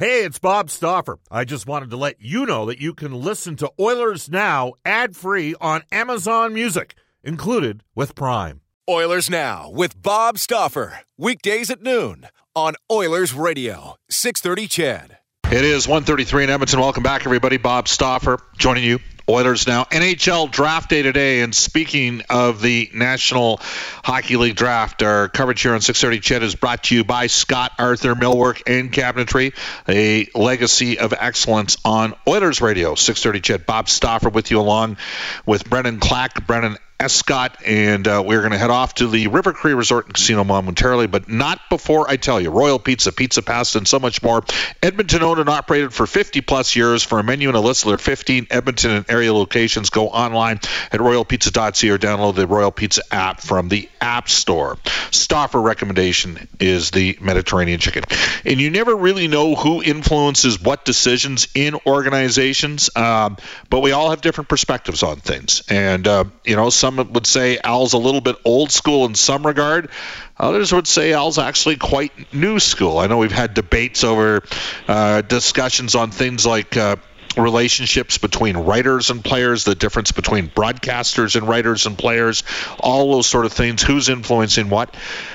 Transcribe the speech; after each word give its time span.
Hey, 0.00 0.24
it's 0.24 0.38
Bob 0.38 0.70
Stauffer. 0.70 1.18
I 1.30 1.44
just 1.44 1.66
wanted 1.66 1.90
to 1.90 1.98
let 1.98 2.22
you 2.22 2.46
know 2.46 2.64
that 2.64 2.80
you 2.80 2.94
can 2.94 3.12
listen 3.12 3.56
to 3.56 3.70
Oilers 3.78 4.30
Now 4.30 4.72
ad 4.82 5.14
free 5.14 5.54
on 5.60 5.82
Amazon 5.92 6.54
Music, 6.54 6.94
included 7.22 7.84
with 7.94 8.14
Prime. 8.14 8.62
Oilers 8.88 9.28
Now 9.28 9.68
with 9.70 10.00
Bob 10.00 10.38
Stauffer. 10.38 11.00
Weekdays 11.18 11.68
at 11.68 11.82
noon 11.82 12.28
on 12.56 12.76
Oilers 12.90 13.34
Radio, 13.34 13.96
630 14.08 14.68
CHED. 14.68 15.18
It 15.52 15.64
is 15.66 15.86
133 15.86 16.44
in 16.44 16.48
Edmonton. 16.48 16.80
Welcome 16.80 17.02
back, 17.02 17.26
everybody. 17.26 17.58
Bob 17.58 17.86
Stauffer 17.86 18.38
joining 18.56 18.84
you 18.84 19.00
Oilers 19.30 19.68
now. 19.68 19.84
NHL 19.84 20.50
draft 20.50 20.90
day 20.90 21.02
today. 21.02 21.40
And 21.40 21.54
speaking 21.54 22.22
of 22.28 22.60
the 22.60 22.90
National 22.92 23.60
Hockey 24.02 24.36
League 24.36 24.56
draft, 24.56 25.04
our 25.04 25.28
coverage 25.28 25.62
here 25.62 25.72
on 25.72 25.80
630 25.80 26.20
CHED 26.20 26.42
is 26.42 26.56
brought 26.56 26.84
to 26.84 26.96
you 26.96 27.04
by 27.04 27.28
Scott 27.28 27.70
Arthur 27.78 28.16
Millwork 28.16 28.62
and 28.66 28.92
Cabinetry, 28.92 29.54
a 29.88 30.26
legacy 30.36 30.98
of 30.98 31.14
excellence 31.16 31.76
on 31.84 32.14
Oilers 32.26 32.60
Radio. 32.60 32.96
630 32.96 33.40
CHED. 33.40 33.66
Bob 33.66 33.88
Stauffer 33.88 34.30
with 34.30 34.50
you 34.50 34.58
along 34.58 34.96
with 35.46 35.64
Brennan 35.70 36.00
Clack. 36.00 36.44
Brennan 36.48 36.76
Escott, 37.00 37.56
and 37.64 38.06
uh, 38.06 38.22
we're 38.24 38.40
going 38.40 38.52
to 38.52 38.58
head 38.58 38.68
off 38.68 38.94
to 38.96 39.06
the 39.06 39.28
River 39.28 39.54
Cree 39.54 39.72
Resort 39.72 40.04
and 40.04 40.14
Casino 40.14 40.44
momentarily, 40.44 41.06
but 41.06 41.30
not 41.30 41.58
before 41.70 42.08
I 42.10 42.16
tell 42.16 42.38
you. 42.38 42.50
Royal 42.50 42.78
Pizza, 42.78 43.10
Pizza 43.10 43.40
Pasta, 43.40 43.78
and 43.78 43.88
so 43.88 43.98
much 43.98 44.22
more. 44.22 44.44
Edmonton 44.82 45.22
owned 45.22 45.40
and 45.40 45.48
operated 45.48 45.94
for 45.94 46.06
50 46.06 46.42
plus 46.42 46.76
years. 46.76 47.02
For 47.02 47.18
a 47.18 47.24
menu 47.24 47.48
and 47.48 47.56
a 47.56 47.60
list 47.60 47.84
of 47.84 47.88
their 47.88 47.98
15 47.98 48.48
Edmonton 48.50 48.90
and 48.90 49.10
area 49.10 49.32
locations, 49.32 49.88
go 49.88 50.08
online 50.08 50.56
at 50.92 51.00
royalpizza.ca 51.00 51.88
or 51.88 51.98
download 51.98 52.34
the 52.34 52.46
Royal 52.46 52.70
Pizza 52.70 53.02
app 53.10 53.40
from 53.40 53.70
the 53.70 53.88
App 54.02 54.28
Store. 54.28 54.76
Stauffer 55.10 55.60
recommendation 55.60 56.48
is 56.58 56.90
the 56.90 57.16
Mediterranean 57.18 57.80
chicken. 57.80 58.04
And 58.44 58.60
you 58.60 58.70
never 58.70 58.94
really 58.94 59.26
know 59.26 59.54
who 59.54 59.82
influences 59.82 60.60
what 60.60 60.84
decisions 60.84 61.48
in 61.54 61.76
organizations, 61.86 62.94
um, 62.94 63.38
but 63.70 63.80
we 63.80 63.92
all 63.92 64.10
have 64.10 64.20
different 64.20 64.48
perspectives 64.48 65.02
on 65.02 65.16
things. 65.16 65.62
And, 65.70 66.06
uh, 66.06 66.24
you 66.44 66.56
know, 66.56 66.68
some 66.68 66.89
some 66.96 67.12
would 67.12 67.26
say 67.26 67.58
Al's 67.62 67.92
a 67.92 67.98
little 67.98 68.20
bit 68.20 68.36
old 68.44 68.70
school 68.70 69.06
in 69.06 69.14
some 69.14 69.46
regard. 69.46 69.90
Others 70.38 70.72
would 70.72 70.86
say 70.86 71.12
Al's 71.12 71.38
actually 71.38 71.76
quite 71.76 72.12
new 72.32 72.58
school. 72.58 72.98
I 72.98 73.06
know 73.06 73.18
we've 73.18 73.32
had 73.32 73.54
debates 73.54 74.04
over 74.04 74.42
uh, 74.88 75.22
discussions 75.22 75.94
on 75.94 76.10
things 76.10 76.46
like. 76.46 76.76
Uh, 76.76 76.96
relationships 77.36 78.18
between 78.18 78.56
writers 78.56 79.10
and 79.10 79.24
players, 79.24 79.64
the 79.64 79.74
difference 79.74 80.12
between 80.12 80.48
broadcasters 80.48 81.36
and 81.36 81.46
writers 81.48 81.86
and 81.86 81.96
players, 81.96 82.42
all 82.78 83.12
those 83.12 83.26
sort 83.26 83.46
of 83.46 83.52
things. 83.52 83.82
Who's 83.82 84.08
influencing 84.08 84.68
what? 84.68 84.94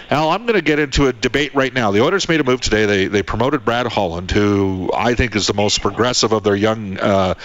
Al, 0.09 0.29
I'm 0.29 0.43
going 0.43 0.55
to 0.55 0.61
get 0.61 0.77
into 0.79 1.07
a 1.07 1.13
debate 1.13 1.55
right 1.55 1.73
now. 1.73 1.91
The 1.91 2.03
Oilers 2.03 2.27
made 2.29 2.39
a 2.39 2.43
move 2.43 2.61
today. 2.61 2.85
They 2.85 3.07
they 3.07 3.23
promoted 3.23 3.66
Brad 3.66 3.88
Holland, 3.88 4.29
who 4.31 4.91
I 4.93 5.16
think 5.16 5.35
is 5.35 5.47
the 5.47 5.53
most 5.53 5.81
progressive 5.81 6.31
of 6.31 6.43
their 6.43 6.55
young 6.55 6.99
uh, 6.99 7.35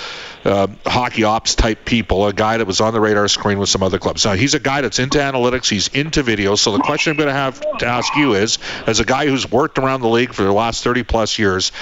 uh, 0.45 0.67
hockey 0.85 1.25
ops 1.25 1.55
type 1.55 1.85
people, 1.85 2.27
a 2.27 2.33
guy 2.33 2.59
that 2.59 2.67
was 2.67 2.81
on 2.81 2.93
the 2.93 3.01
radar 3.01 3.29
screen 3.29 3.59
with 3.59 3.69
some 3.69 3.83
other 3.83 3.99
clubs. 3.99 4.25
Now, 4.25 4.33
he's 4.33 4.55
a 4.55 4.61
guy 4.61 4.81
that's 4.81 4.99
into 4.99 5.19
analytics, 5.19 5.69
he's 5.71 5.89
into 5.89 6.23
video. 6.23 6.55
So, 6.57 6.73
the 6.73 6.83
question 6.83 7.13
I'm 7.13 7.17
going 7.17 7.29
to 7.29 7.33
have 7.33 7.61
to 7.79 7.87
ask 7.87 8.15
you 8.17 8.35
is 8.35 8.59
as 8.87 9.01
a 9.01 9.05
guy 9.05 9.27
who's 9.27 9.51
worked 9.51 9.79
around 9.79 10.01
the 10.03 10.09
league 10.09 10.35
for 10.35 10.43
the 10.43 10.53
last 10.53 10.85
30 10.85 11.05
plus 11.05 11.39
years, 11.39 11.73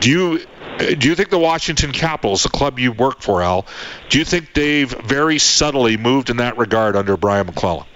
do 0.00 0.10
you 0.10 0.46
do 0.78 1.08
you 1.08 1.14
think 1.14 1.30
the 1.30 1.38
Washington 1.38 1.92
Capitals, 1.92 2.42
the 2.42 2.48
club 2.48 2.78
you 2.78 2.92
work 2.92 3.20
for, 3.20 3.42
Al, 3.42 3.66
do 4.08 4.18
you 4.18 4.24
think 4.24 4.54
they've 4.54 4.90
very 4.90 5.38
subtly 5.38 5.96
moved 5.96 6.30
in 6.30 6.38
that 6.38 6.58
regard 6.58 6.96
under 6.96 7.16
Brian 7.16 7.46
MacLellan? 7.46 7.86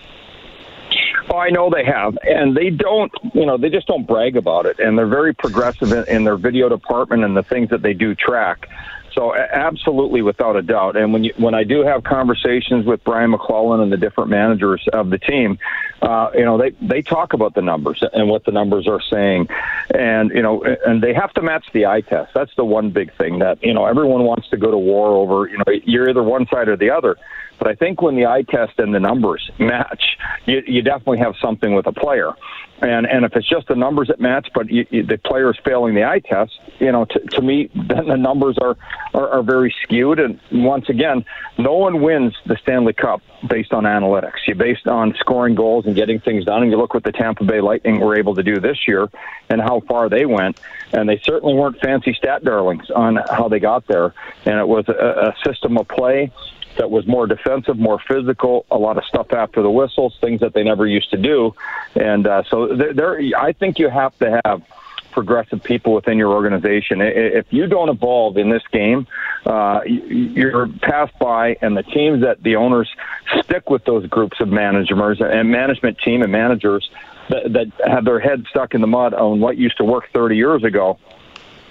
Oh, 1.31 1.37
I 1.37 1.51
know 1.51 1.71
they 1.71 1.85
have, 1.85 2.17
and 2.23 2.57
they 2.57 2.71
don't. 2.71 3.13
You 3.35 3.45
know, 3.45 3.59
they 3.59 3.69
just 3.69 3.87
don't 3.87 4.07
brag 4.07 4.37
about 4.37 4.65
it, 4.65 4.79
and 4.79 4.97
they're 4.97 5.07
very 5.07 5.35
progressive 5.35 5.93
in, 5.93 6.09
in 6.09 6.25
their 6.25 6.39
video 6.39 6.71
department 6.71 7.23
and 7.23 7.37
the 7.37 7.43
things 7.43 7.69
that 7.69 7.83
they 7.83 7.93
do 7.93 8.15
track. 8.15 8.67
So 9.19 9.35
absolutely, 9.35 10.23
without 10.23 10.55
a 10.55 10.63
doubt. 10.63 10.97
And 10.97 11.13
when 11.13 11.25
you, 11.25 11.33
when 11.39 11.53
I 11.53 11.65
do 11.65 11.83
have 11.83 12.05
conversations 12.05 12.87
with 12.87 13.03
Brian 13.03 13.33
MacLellan 13.33 13.81
and 13.81 13.91
the 13.91 13.97
different 13.97 14.31
managers 14.31 14.87
of 14.93 15.11
the 15.11 15.19
team, 15.19 15.59
uh, 16.03 16.31
you 16.35 16.45
know, 16.45 16.57
they 16.57 16.71
they 16.81 17.03
talk 17.03 17.33
about 17.33 17.57
the 17.57 17.61
numbers 17.61 18.01
and 18.13 18.29
what 18.29 18.45
the 18.45 18.53
numbers 18.53 18.87
are 18.87 19.01
saying, 19.01 19.49
and 19.93 20.31
you 20.31 20.41
know, 20.41 20.63
and 20.63 21.03
they 21.03 21.13
have 21.15 21.33
to 21.33 21.43
match 21.43 21.67
the 21.73 21.87
eye 21.87 22.03
test. 22.03 22.33
That's 22.33 22.55
the 22.55 22.65
one 22.65 22.91
big 22.91 23.13
thing 23.17 23.41
that 23.41 23.61
you 23.61 23.75
know 23.75 23.87
everyone 23.87 24.23
wants 24.23 24.51
to 24.51 24.57
go 24.57 24.71
to 24.71 24.79
war 24.79 25.09
over. 25.09 25.49
You 25.49 25.59
know, 25.59 25.65
you're 25.83 26.09
either 26.09 26.23
one 26.23 26.47
side 26.47 26.69
or 26.69 26.77
the 26.77 26.91
other. 26.91 27.17
But 27.59 27.69
I 27.69 27.75
think 27.75 28.01
when 28.03 28.17
the 28.17 28.27
eye 28.27 28.43
test 28.43 28.79
and 28.79 28.95
the 28.95 29.01
numbers 29.01 29.51
match, 29.59 30.03
you, 30.47 30.63
you 30.67 30.83
definitely 30.83 31.19
have 31.19 31.35
something 31.41 31.75
with 31.75 31.87
a 31.87 31.93
player. 31.93 32.33
And 32.81 33.07
and 33.07 33.25
if 33.25 33.35
it's 33.35 33.49
just 33.49 33.67
the 33.67 33.75
numbers 33.75 34.07
that 34.07 34.21
match, 34.21 34.49
but 34.55 34.71
you, 34.71 34.87
you, 34.91 35.03
the 35.03 35.19
player 35.19 35.51
is 35.51 35.57
failing 35.65 35.95
the 35.97 36.05
eye 36.05 36.21
test, 36.21 36.53
you 36.79 36.93
know, 36.93 37.07
to, 37.07 37.19
to 37.19 37.43
me, 37.43 37.71
then 37.75 38.07
the 38.07 38.17
numbers 38.17 38.57
are, 38.61 38.77
are 39.15 39.29
are 39.31 39.43
very 39.43 39.75
skewed. 39.83 40.21
And 40.21 40.39
once 40.53 40.89
again, 40.89 41.25
no 41.59 41.75
one 41.75 42.03
wins 42.03 42.35
the 42.47 42.57
Stanley 42.63 42.93
Cup 42.93 43.21
based 43.49 43.73
on 43.73 43.83
analytics. 43.83 44.47
You 44.47 44.55
based 44.55 44.87
on 44.87 45.15
scoring 45.19 45.57
goals 45.57 45.87
and 45.87 45.97
getting 45.97 46.21
things 46.21 46.45
done. 46.45 46.63
And 46.63 46.71
you 46.71 46.79
look 46.79 46.95
what 46.95 47.03
the 47.03 47.13
Tampa 47.13 47.45
Bay 47.45 47.61
Lightning 47.61 47.99
were 47.99 48.17
able 48.17 48.37
to 48.37 48.45
do 48.45 48.61
this 48.61 48.87
year, 48.87 49.09
and 49.49 49.61
how 49.61 49.81
far 49.81 50.09
they 50.09 50.25
went. 50.25 50.61
And 50.93 51.09
they 51.09 51.21
certainly 51.25 51.55
weren't 51.55 51.81
fancy 51.81 52.15
stat 52.15 52.45
darlings 52.45 52.91
on 52.91 53.17
how 53.17 53.49
they 53.49 53.59
got 53.59 53.89
there. 53.89 54.15
And 54.45 54.61
it 54.61 54.69
was 54.69 54.89
a, 54.89 54.93
a 55.33 55.35
system 55.45 55.77
of 55.79 55.89
play 55.89 56.31
that 56.79 56.91
was 56.91 57.07
more 57.07 57.27
defensive, 57.27 57.79
more 57.79 58.01
physical, 58.09 58.67
a 58.71 58.79
lot 58.79 58.97
of 58.97 59.05
stuff 59.05 59.33
after 59.33 59.63
the 59.63 59.71
whistles, 59.71 60.17
things 60.21 60.41
that 60.41 60.55
they 60.55 60.65
never 60.65 60.87
used 60.87 61.11
to 61.11 61.17
do. 61.17 61.55
And 61.95 62.27
uh, 62.27 62.43
so 62.49 62.69
there, 62.69 63.21
I 63.37 63.53
think 63.53 63.79
you 63.79 63.89
have 63.89 64.17
to 64.19 64.41
have 64.45 64.63
progressive 65.11 65.63
people 65.63 65.95
within 65.95 66.19
your 66.19 66.33
organization. 66.33 67.01
If 67.01 67.47
you 67.51 67.67
don't 67.67 67.89
evolve 67.89 68.37
in 68.37 68.51
this 68.51 68.63
game, 68.71 69.07
uh, 69.47 69.81
you're 69.85 70.69
passed 70.81 71.19
by, 71.19 71.57
and 71.61 71.77
the 71.77 71.83
teams 71.83 72.23
that 72.23 72.43
the 72.43 72.57
owners 72.57 72.89
stick 73.43 73.69
with 73.69 73.85
those 73.85 74.07
groups 74.07 74.41
of 74.41 74.49
managers 74.49 75.21
and 75.21 75.51
management 75.51 75.99
team 76.05 76.23
and 76.23 76.31
managers 76.31 76.89
that, 77.31 77.53
that 77.53 77.67
have 77.87 78.05
their 78.05 78.21
head 78.21 78.45
stuck 78.51 78.75
in 78.75 78.81
the 78.81 78.87
mud 78.87 79.15
on 79.15 79.41
what 79.41 79.57
used 79.57 79.77
to 79.79 79.85
work 79.85 80.05
30 80.13 80.37
years 80.37 80.63
ago 80.65 80.99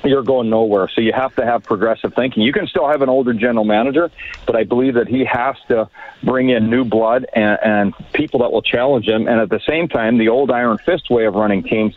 you're 0.07 0.23
going 0.23 0.49
nowhere. 0.49 0.89
So 0.93 1.01
you 1.01 1.13
have 1.13 1.35
to 1.35 1.45
have 1.45 1.63
progressive 1.63 2.13
thinking. 2.13 2.43
You 2.43 2.53
can 2.53 2.67
still 2.67 2.87
have 2.87 3.01
an 3.01 3.09
older 3.09 3.33
general 3.33 3.65
manager, 3.65 4.11
but 4.45 4.55
I 4.55 4.63
believe 4.63 4.95
that 4.95 5.07
he 5.07 5.25
has 5.25 5.55
to 5.67 5.89
bring 6.23 6.49
in 6.49 6.69
new 6.69 6.85
blood 6.85 7.25
and, 7.33 7.59
and 7.63 7.93
people 8.13 8.39
that 8.41 8.51
will 8.51 8.61
challenge 8.61 9.07
him. 9.07 9.27
And 9.27 9.39
at 9.39 9.49
the 9.49 9.61
same 9.67 9.87
time, 9.87 10.17
the 10.17 10.29
old 10.29 10.51
iron 10.51 10.77
fist 10.79 11.09
way 11.09 11.25
of 11.25 11.35
running 11.35 11.63
teams 11.63 11.95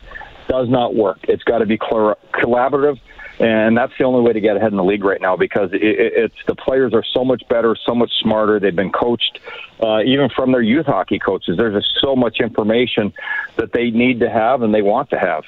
does 0.49 0.69
not 0.69 0.95
work. 0.95 1.19
It's 1.25 1.45
got 1.45 1.59
to 1.59 1.67
be 1.67 1.79
collaborative. 1.79 2.99
And 3.39 3.75
that's 3.75 3.93
the 3.99 4.05
only 4.05 4.21
way 4.21 4.35
to 4.35 4.41
get 4.41 4.57
ahead 4.57 4.71
in 4.71 4.77
the 4.77 4.85
league 4.85 5.03
right 5.03 5.21
now 5.21 5.35
because 5.35 5.73
it, 5.73 5.81
it's 5.83 6.35
the 6.47 6.55
players 6.55 6.93
are 6.93 7.05
so 7.15 7.25
much 7.25 7.43
better, 7.49 7.75
so 7.87 7.95
much 7.95 8.13
smarter. 8.21 8.61
They've 8.61 8.77
been 8.77 8.93
coached, 8.93 9.41
uh, 9.83 10.03
even 10.03 10.29
from 10.29 10.53
their 10.53 10.61
youth 10.61 10.85
hockey 10.85 11.19
coaches. 11.19 11.57
There's 11.57 11.83
just 11.83 11.99
so 12.03 12.15
much 12.15 12.41
information 12.41 13.15
that 13.57 13.73
they 13.73 13.91
need 13.91 14.21
to 14.21 14.29
have 14.29 14.61
and 14.61 14.75
they 14.75 14.83
want 14.83 15.09
to 15.11 15.19
have. 15.19 15.45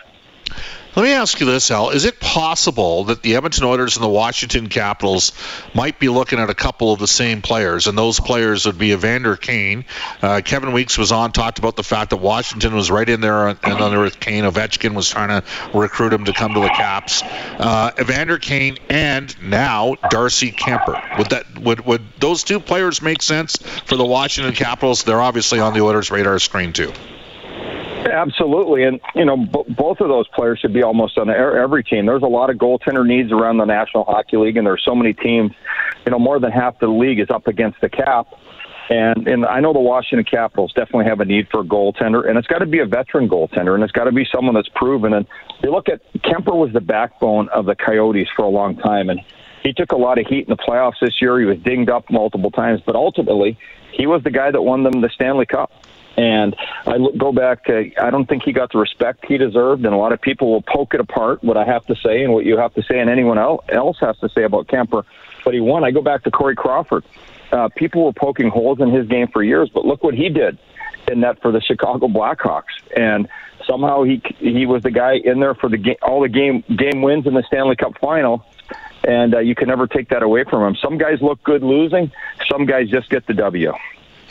Let 0.95 1.05
me 1.05 1.13
ask 1.13 1.41
you 1.41 1.47
this, 1.47 1.71
Al. 1.71 1.89
Is 1.89 2.05
it 2.05 2.21
possible 2.21 3.05
that 3.05 3.23
the 3.23 3.37
Edmonton 3.37 3.65
Oilers 3.65 3.97
and 3.97 4.05
the 4.05 4.11
Washington 4.11 4.69
Capitals 4.69 5.33
might 5.75 5.99
be 5.99 6.11
looking 6.11 6.39
at 6.39 6.51
a 6.51 6.55
couple 6.55 6.93
of 6.93 6.99
the 6.99 7.07
same 7.07 7.41
players, 7.41 7.87
and 7.87 7.97
those 7.97 8.21
players 8.21 8.67
would 8.67 8.77
be 8.77 8.93
Evander 8.93 9.37
Kane? 9.37 9.87
Uh, 10.21 10.43
Kevin 10.45 10.73
Weeks 10.73 10.99
was 10.99 11.11
on, 11.11 11.33
talked 11.33 11.59
about 11.59 11.77
the 11.77 11.83
fact 11.83 12.11
that 12.11 12.19
Washington 12.19 12.75
was 12.75 12.91
right 12.91 13.09
in 13.09 13.23
there 13.23 13.49
and 13.49 13.59
under 13.65 14.03
with 14.03 14.21
Kane. 14.21 14.45
Ovechkin 14.45 14.93
was 14.95 15.09
trying 15.09 15.29
to 15.29 15.43
recruit 15.73 16.13
him 16.13 16.27
to 16.27 16.35
come 16.35 16.53
to 16.53 16.61
the 16.61 16.69
Caps. 16.69 17.23
Uh, 17.23 17.93
Evander 17.99 18.39
Kane 18.39 18.77
and 18.91 19.35
now 19.43 19.95
Darcy 20.11 20.53
Kuemper. 20.53 21.17
Would 21.17 21.31
that 21.31 21.59
would 21.59 21.87
would 21.87 22.03
those 22.19 22.45
two 22.45 22.61
players 22.61 23.01
make 23.01 23.23
sense 23.23 23.57
for 23.87 23.97
the 23.97 24.05
Washington 24.05 24.55
Capitals? 24.55 25.05
They're 25.05 25.23
obviously 25.23 25.59
on 25.59 25.73
the 25.73 25.81
Oilers' 25.81 26.11
radar 26.11 26.39
screen 26.39 26.75
too. 26.75 26.93
Absolutely, 28.11 28.85
and 28.85 29.01
you 29.15 29.25
know 29.25 29.37
b- 29.37 29.65
both 29.69 30.01
of 30.01 30.09
those 30.09 30.27
players 30.29 30.59
should 30.59 30.73
be 30.73 30.83
almost 30.83 31.19
on 31.19 31.31
every 31.31 31.85
team. 31.85 32.07
There's 32.07 32.23
a 32.23 32.27
lot 32.27 32.51
of 32.51 32.57
goaltender 32.57 33.07
needs 33.07 33.31
around 33.33 33.59
the 33.59 33.65
National 33.65 34.05
Hockey 34.05 34.37
League, 34.37 34.57
and 34.57 34.67
there's 34.67 34.83
so 34.85 34.95
many 34.95 35.13
teams. 35.13 35.53
You 36.05 36.13
know, 36.13 36.19
more 36.19 36.41
than 36.41 36.51
half 36.51 36.79
the 36.81 36.89
league 36.89 37.21
is 37.21 37.31
up 37.31 37.47
against 37.47 37.81
the 37.81 37.89
cap, 37.89 38.27
and 38.91 39.29
and 39.29 39.47
I 39.47 39.61
know 39.61 39.73
the 39.73 39.81
Washington 39.81 40.25
Capitals 40.25 40.73
definitely 40.73 41.05
have 41.07 41.21
a 41.21 41.25
need 41.25 41.49
for 41.51 41.61
a 41.61 41.65
goaltender, 41.65 42.29
and 42.29 42.39
it's 42.39 42.49
got 42.49 42.59
to 42.59 42.67
be 42.67 42.81
a 42.81 42.87
veteran 42.87 43.29
goaltender, 43.29 43.75
and 43.75 43.83
it's 43.83 43.93
got 43.93 44.05
to 44.05 44.13
be 44.13 44.27
someone 44.33 44.55
that's 44.55 44.71
proven. 44.75 45.13
And 45.13 45.27
you 45.63 45.71
look 45.71 45.89
at 45.89 46.01
Kuemper 46.23 46.55
was 46.55 46.73
the 46.73 46.81
backbone 46.81 47.49
of 47.51 47.67
the 47.67 47.75
Coyotes 47.75 48.29
for 48.35 48.45
a 48.45 48.51
long 48.51 48.77
time, 48.77 49.11
and 49.11 49.21
he 49.63 49.73
took 49.73 49.93
a 49.93 49.97
lot 49.97 50.19
of 50.19 50.27
heat 50.27 50.49
in 50.49 50.51
the 50.51 50.57
playoffs 50.57 51.01
this 51.01 51.21
year. 51.21 51.39
He 51.39 51.47
was 51.47 51.59
dinged 51.59 51.89
up 51.89 52.11
multiple 52.11 52.51
times, 52.51 52.81
but 52.85 52.97
ultimately 52.97 53.59
he 53.93 54.07
was 54.07 54.23
the 54.25 54.31
guy 54.31 54.51
that 54.51 54.63
won 54.63 54.83
them 54.83 55.01
the 55.01 55.11
Stanley 55.15 55.47
Cup. 55.47 55.71
And 56.17 56.55
I 56.87 56.99
go 57.17 57.33
back 57.33 57.65
to, 57.65 57.91
I 58.01 58.11
don't 58.11 58.29
think 58.29 58.43
he 58.43 58.53
got 58.53 58.73
the 58.73 58.79
respect 58.79 59.25
he 59.27 59.39
deserved, 59.39 59.85
and 59.85 59.95
a 59.95 59.97
lot 59.97 60.13
of 60.13 60.21
people 60.21 60.51
will 60.51 60.63
poke 60.63 60.95
it 60.95 61.01
apart, 61.01 61.43
what 61.43 61.57
I 61.57 61.65
have 61.65 61.87
to 61.87 61.97
say 61.97 62.23
and 62.23 62.33
what 62.33 62.45
you 62.45 62.59
have 62.59 62.75
to 62.75 62.83
say, 62.83 62.99
and 62.99 63.09
anyone 63.09 63.39
else 63.39 63.97
has 64.01 64.19
to 64.19 64.29
say 64.29 64.45
about 64.45 64.67
Kuemper. 64.67 65.05
But 65.45 65.55
he 65.55 65.61
won. 65.61 65.85
I 65.85 65.91
go 65.91 66.03
back 66.03 66.25
to 66.25 66.31
Corey 66.31 66.55
Crawford. 66.55 67.05
Uh, 67.51 67.69
people 67.75 68.05
were 68.05 68.13
poking 68.13 68.49
holes 68.49 68.81
in 68.81 68.91
his 68.91 69.07
game 69.09 69.29
for 69.29 69.43
years, 69.43 69.71
but 69.73 69.85
look 69.85 70.03
what 70.03 70.15
he 70.15 70.29
did 70.29 70.59
in 71.11 71.21
that 71.21 71.41
for 71.43 71.51
the 71.51 71.61
Chicago 71.61 72.09
Blackhawks. 72.09 72.73
And 72.97 73.29
somehow 73.67 74.03
he 74.03 74.23
he 74.39 74.67
was 74.67 74.83
the 74.83 74.91
guy 74.91 75.15
in 75.25 75.41
there 75.41 75.55
for 75.55 75.69
the 75.69 75.77
game, 75.77 75.97
all 76.03 76.23
the 76.23 76.29
game 76.29 76.63
game 76.77 77.03
wins 77.03 77.27
in 77.27 77.35
the 77.35 77.43
Stanley 77.47 77.77
Cup 77.77 77.99
final, 77.99 78.45
and 79.07 79.35
uh, 79.35 79.39
you 79.39 79.55
can 79.55 79.69
never 79.69 79.87
take 79.87 80.09
that 80.11 80.23
away 80.23 80.45
from 80.45 80.63
him. 80.63 80.77
Some 80.77 80.99
guys 80.99 81.21
look 81.21 81.43
good 81.43 81.63
losing, 81.63 82.13
some 82.51 82.67
guys 82.67 82.89
just 82.89 83.11
get 83.11 83.27
the 83.27 83.35
W. 83.35 83.73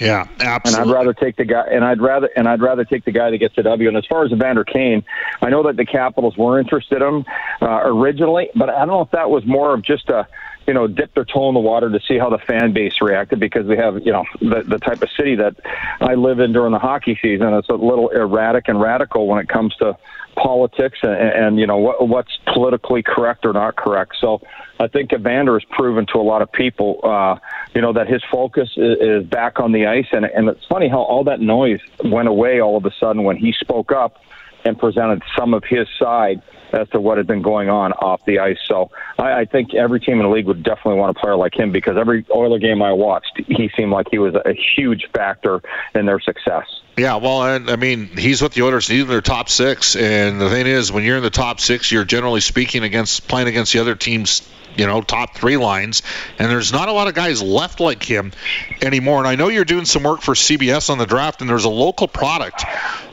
Yeah, 0.01 0.27
absolutely. 0.39 0.81
And 0.81 0.89
I'd 0.89 0.93
rather 0.93 1.13
take 1.13 1.35
the 1.35 1.45
guy, 1.45 1.63
and 1.71 1.85
I'd 1.85 2.01
rather 2.01 2.27
and 2.35 2.49
I'd 2.49 2.59
rather 2.59 2.83
take 2.83 3.05
the 3.05 3.11
guy 3.11 3.29
that 3.29 3.37
gets 3.37 3.55
the 3.55 3.61
W. 3.61 3.87
And 3.87 3.95
as 3.95 4.05
far 4.07 4.25
as 4.25 4.31
Evander 4.31 4.63
Kane, 4.63 5.03
I 5.41 5.51
know 5.51 5.61
that 5.63 5.77
the 5.77 5.85
Capitals 5.85 6.35
were 6.35 6.59
interested 6.59 7.03
in 7.03 7.07
him 7.07 7.25
uh, 7.61 7.81
originally, 7.83 8.49
but 8.55 8.69
I 8.69 8.79
don't 8.79 8.87
know 8.87 9.01
if 9.01 9.11
that 9.11 9.29
was 9.29 9.45
more 9.45 9.75
of 9.75 9.83
just 9.83 10.09
a 10.09 10.27
you 10.71 10.75
know, 10.75 10.87
dip 10.87 11.13
their 11.15 11.25
toe 11.25 11.49
in 11.49 11.53
the 11.53 11.59
water 11.59 11.89
to 11.89 11.99
see 12.07 12.17
how 12.17 12.29
the 12.29 12.37
fan 12.37 12.71
base 12.71 13.01
reacted 13.01 13.41
because 13.41 13.65
we 13.65 13.75
have, 13.75 13.95
you 14.05 14.13
know, 14.13 14.23
the, 14.39 14.63
the 14.65 14.79
type 14.79 15.01
of 15.03 15.09
city 15.17 15.35
that 15.35 15.57
I 15.99 16.13
live 16.13 16.39
in 16.39 16.53
during 16.53 16.71
the 16.71 16.79
hockey 16.79 17.19
season. 17.21 17.53
It's 17.55 17.67
a 17.67 17.73
little 17.73 18.07
erratic 18.07 18.69
and 18.69 18.79
radical 18.79 19.27
when 19.27 19.39
it 19.39 19.49
comes 19.49 19.75
to 19.79 19.97
politics 20.37 20.99
and, 21.03 21.11
and 21.11 21.59
you 21.59 21.67
know 21.67 21.75
what, 21.75 22.07
what's 22.07 22.31
politically 22.53 23.03
correct 23.03 23.45
or 23.45 23.51
not 23.51 23.75
correct. 23.75 24.15
So 24.21 24.41
I 24.79 24.87
think 24.87 25.11
Evander 25.11 25.59
has 25.59 25.67
proven 25.71 26.05
to 26.13 26.19
a 26.19 26.23
lot 26.23 26.41
of 26.41 26.49
people, 26.53 27.01
uh, 27.03 27.35
you 27.75 27.81
know, 27.81 27.91
that 27.91 28.07
his 28.07 28.23
focus 28.31 28.69
is, 28.77 28.97
is 29.01 29.25
back 29.25 29.59
on 29.59 29.73
the 29.73 29.87
ice. 29.87 30.07
And, 30.13 30.23
and 30.23 30.47
it's 30.47 30.65
funny 30.67 30.87
how 30.87 31.01
all 31.01 31.25
that 31.25 31.41
noise 31.41 31.81
went 32.01 32.29
away 32.29 32.61
all 32.61 32.77
of 32.77 32.85
a 32.85 32.91
sudden 32.97 33.25
when 33.25 33.35
he 33.35 33.51
spoke 33.59 33.91
up 33.91 34.21
and 34.63 34.79
presented 34.79 35.21
some 35.37 35.53
of 35.53 35.65
his 35.65 35.89
side 35.99 36.41
as 36.73 36.89
to 36.89 36.99
what 36.99 37.17
had 37.17 37.27
been 37.27 37.41
going 37.41 37.69
on 37.69 37.93
off 37.93 38.23
the 38.25 38.39
ice. 38.39 38.57
So 38.67 38.91
I, 39.17 39.41
I 39.41 39.45
think 39.45 39.73
every 39.73 39.99
team 39.99 40.19
in 40.19 40.23
the 40.23 40.29
league 40.29 40.47
would 40.47 40.63
definitely 40.63 40.99
want 40.99 41.15
a 41.17 41.19
player 41.19 41.35
like 41.35 41.57
him 41.57 41.71
because 41.71 41.97
every 41.97 42.25
Oiler 42.33 42.59
game 42.59 42.81
I 42.81 42.93
watched, 42.93 43.41
he 43.47 43.69
seemed 43.75 43.91
like 43.91 44.07
he 44.11 44.19
was 44.19 44.35
a 44.35 44.53
huge 44.75 45.07
factor 45.13 45.61
in 45.95 46.05
their 46.05 46.19
success. 46.19 46.65
Yeah, 46.97 47.15
well, 47.15 47.43
and 47.43 47.69
I 47.69 47.77
mean, 47.77 48.07
he's 48.17 48.41
with 48.41 48.53
the 48.53 48.63
Oilers. 48.63 48.87
He's 48.87 49.03
in 49.03 49.07
their 49.07 49.21
top 49.21 49.49
six, 49.49 49.95
and 49.95 50.41
the 50.41 50.49
thing 50.49 50.67
is, 50.67 50.91
when 50.91 51.03
you're 51.03 51.17
in 51.17 51.23
the 51.23 51.29
top 51.29 51.59
six, 51.59 51.91
you're 51.91 52.03
generally 52.03 52.41
speaking 52.41 52.83
against 52.83 53.27
playing 53.27 53.47
against 53.47 53.73
the 53.73 53.79
other 53.79 53.95
team's 53.95 54.47
you 54.77 54.85
know 54.85 55.01
top 55.01 55.35
three 55.35 55.57
lines 55.57 56.01
and 56.39 56.49
there's 56.49 56.71
not 56.71 56.87
a 56.87 56.93
lot 56.93 57.07
of 57.07 57.13
guys 57.13 57.41
left 57.41 57.79
like 57.79 58.03
him 58.03 58.31
anymore 58.81 59.19
and 59.19 59.27
i 59.27 59.35
know 59.35 59.49
you're 59.49 59.65
doing 59.65 59.83
some 59.83 60.03
work 60.03 60.21
for 60.21 60.33
cbs 60.33 60.89
on 60.89 60.97
the 60.97 61.05
draft 61.05 61.41
and 61.41 61.49
there's 61.49 61.65
a 61.65 61.69
local 61.69 62.07
product 62.07 62.63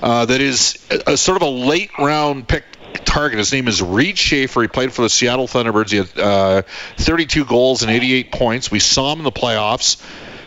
uh, 0.00 0.24
that 0.24 0.40
is 0.40 0.86
a, 0.90 1.12
a, 1.12 1.16
sort 1.16 1.36
of 1.36 1.42
a 1.42 1.50
late 1.50 1.90
round 1.98 2.46
pick 2.46 2.64
target. 3.08 3.38
His 3.38 3.52
name 3.52 3.66
is 3.68 3.82
Reid 3.82 4.18
Schaefer. 4.18 4.62
He 4.62 4.68
played 4.68 4.92
for 4.92 5.02
the 5.02 5.08
Seattle 5.08 5.48
Thunderbirds. 5.48 5.90
He 5.90 5.96
had 5.96 6.18
uh, 6.18 6.62
32 6.98 7.44
goals 7.44 7.82
and 7.82 7.90
88 7.90 8.30
points. 8.30 8.70
We 8.70 8.78
saw 8.78 9.12
him 9.12 9.18
in 9.20 9.24
the 9.24 9.32
playoffs. 9.32 10.00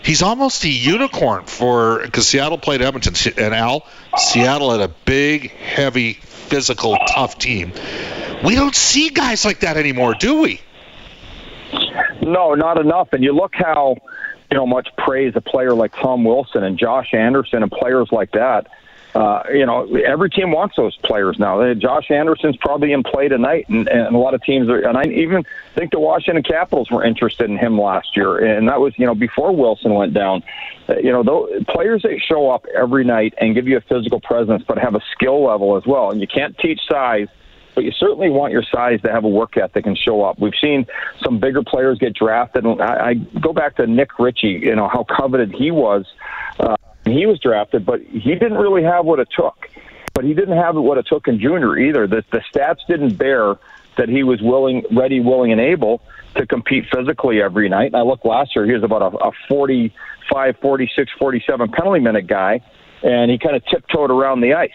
He's 0.03 0.21
almost 0.21 0.63
a 0.63 0.69
unicorn 0.69 1.45
for 1.45 2.01
because 2.01 2.27
Seattle 2.27 2.57
played 2.57 2.81
Edmonton 2.81 3.33
and 3.37 3.53
Al. 3.53 3.85
Seattle 4.17 4.71
had 4.71 4.81
a 4.81 4.93
big, 5.05 5.51
heavy, 5.51 6.13
physical, 6.13 6.97
tough 7.07 7.37
team. 7.37 7.73
We 8.43 8.55
don't 8.55 8.75
see 8.75 9.09
guys 9.09 9.45
like 9.45 9.59
that 9.59 9.77
anymore, 9.77 10.15
do 10.15 10.41
we? 10.41 10.61
No, 12.21 12.55
not 12.55 12.79
enough. 12.79 13.09
And 13.13 13.23
you 13.23 13.33
look 13.33 13.53
how 13.53 13.97
you 14.49 14.57
know 14.57 14.65
much 14.65 14.89
praise 14.97 15.33
a 15.35 15.41
player 15.41 15.73
like 15.73 15.93
Tom 15.93 16.23
Wilson 16.23 16.63
and 16.63 16.77
Josh 16.77 17.13
Anderson 17.13 17.63
and 17.63 17.71
players 17.71 18.09
like 18.11 18.31
that 18.31 18.67
uh, 19.13 19.43
you 19.53 19.65
know, 19.65 19.93
every 19.95 20.29
team 20.29 20.51
wants 20.51 20.75
those 20.77 20.95
players 20.97 21.37
now. 21.37 21.59
Uh, 21.59 21.73
Josh 21.73 22.09
Anderson's 22.09 22.55
probably 22.57 22.93
in 22.93 23.03
play 23.03 23.27
tonight, 23.27 23.67
and, 23.67 23.87
and 23.89 24.15
a 24.15 24.17
lot 24.17 24.33
of 24.33 24.41
teams 24.43 24.69
are. 24.69 24.79
And 24.79 24.97
I 24.97 25.03
even 25.03 25.43
think 25.75 25.91
the 25.91 25.99
Washington 25.99 26.43
Capitals 26.43 26.89
were 26.89 27.03
interested 27.03 27.49
in 27.49 27.57
him 27.57 27.79
last 27.79 28.15
year, 28.15 28.37
and 28.37 28.69
that 28.69 28.79
was 28.79 28.97
you 28.97 29.05
know 29.05 29.15
before 29.15 29.55
Wilson 29.55 29.93
went 29.93 30.13
down. 30.13 30.43
Uh, 30.87 30.95
you 30.97 31.11
know, 31.11 31.23
those 31.23 31.63
players 31.65 32.03
that 32.03 32.19
show 32.25 32.49
up 32.49 32.65
every 32.75 33.03
night 33.03 33.33
and 33.37 33.53
give 33.53 33.67
you 33.67 33.77
a 33.77 33.81
physical 33.81 34.21
presence, 34.21 34.63
but 34.65 34.77
have 34.77 34.95
a 34.95 35.01
skill 35.11 35.43
level 35.45 35.75
as 35.75 35.85
well. 35.85 36.11
And 36.11 36.21
you 36.21 36.27
can't 36.27 36.57
teach 36.57 36.79
size 36.89 37.27
but 37.73 37.85
you 37.85 37.91
certainly 37.91 38.29
want 38.29 38.51
your 38.51 38.63
size 38.63 39.01
to 39.01 39.09
have 39.09 39.23
a 39.23 39.29
work 39.29 39.55
ethic 39.55 39.85
and 39.85 39.97
show 39.97 40.23
up. 40.23 40.37
We've 40.39 40.53
seen 40.61 40.85
some 41.23 41.39
bigger 41.39 41.63
players 41.63 41.99
get 41.99 42.13
drafted. 42.13 42.65
And 42.65 42.81
I, 42.81 43.11
I 43.11 43.13
go 43.13 43.53
back 43.53 43.77
to 43.77 43.87
Nick 43.87 44.19
Ritchie, 44.19 44.59
you 44.63 44.75
know, 44.75 44.89
how 44.89 45.05
coveted 45.05 45.53
he 45.53 45.71
was 45.71 46.05
uh, 46.59 46.75
he 47.05 47.25
was 47.25 47.39
drafted, 47.39 47.85
but 47.85 48.01
he 48.01 48.33
didn't 48.33 48.57
really 48.57 48.83
have 48.83 49.05
what 49.05 49.19
it 49.19 49.29
took. 49.35 49.69
But 50.13 50.25
he 50.25 50.33
didn't 50.33 50.57
have 50.57 50.75
what 50.75 50.97
it 50.97 51.07
took 51.07 51.27
in 51.27 51.39
junior 51.39 51.77
either. 51.77 52.05
The, 52.05 52.23
the 52.31 52.41
stats 52.53 52.85
didn't 52.87 53.15
bear 53.15 53.57
that 53.97 54.09
he 54.09 54.23
was 54.23 54.41
willing, 54.41 54.83
ready, 54.91 55.19
willing, 55.19 55.51
and 55.51 55.61
able 55.61 56.01
to 56.35 56.45
compete 56.45 56.85
physically 56.93 57.41
every 57.41 57.69
night. 57.69 57.87
And 57.87 57.95
I 57.95 58.01
look 58.01 58.23
last 58.23 58.55
year, 58.55 58.65
he 58.65 58.73
was 58.73 58.83
about 58.83 59.01
a, 59.01 59.17
a 59.17 59.31
45, 59.47 60.57
46, 60.61 61.11
47 61.17 61.71
penalty 61.71 61.99
minute 61.99 62.27
guy, 62.27 62.61
and 63.03 63.31
he 63.31 63.37
kind 63.37 63.55
of 63.55 63.65
tiptoed 63.65 64.11
around 64.11 64.41
the 64.41 64.53
ice. 64.53 64.71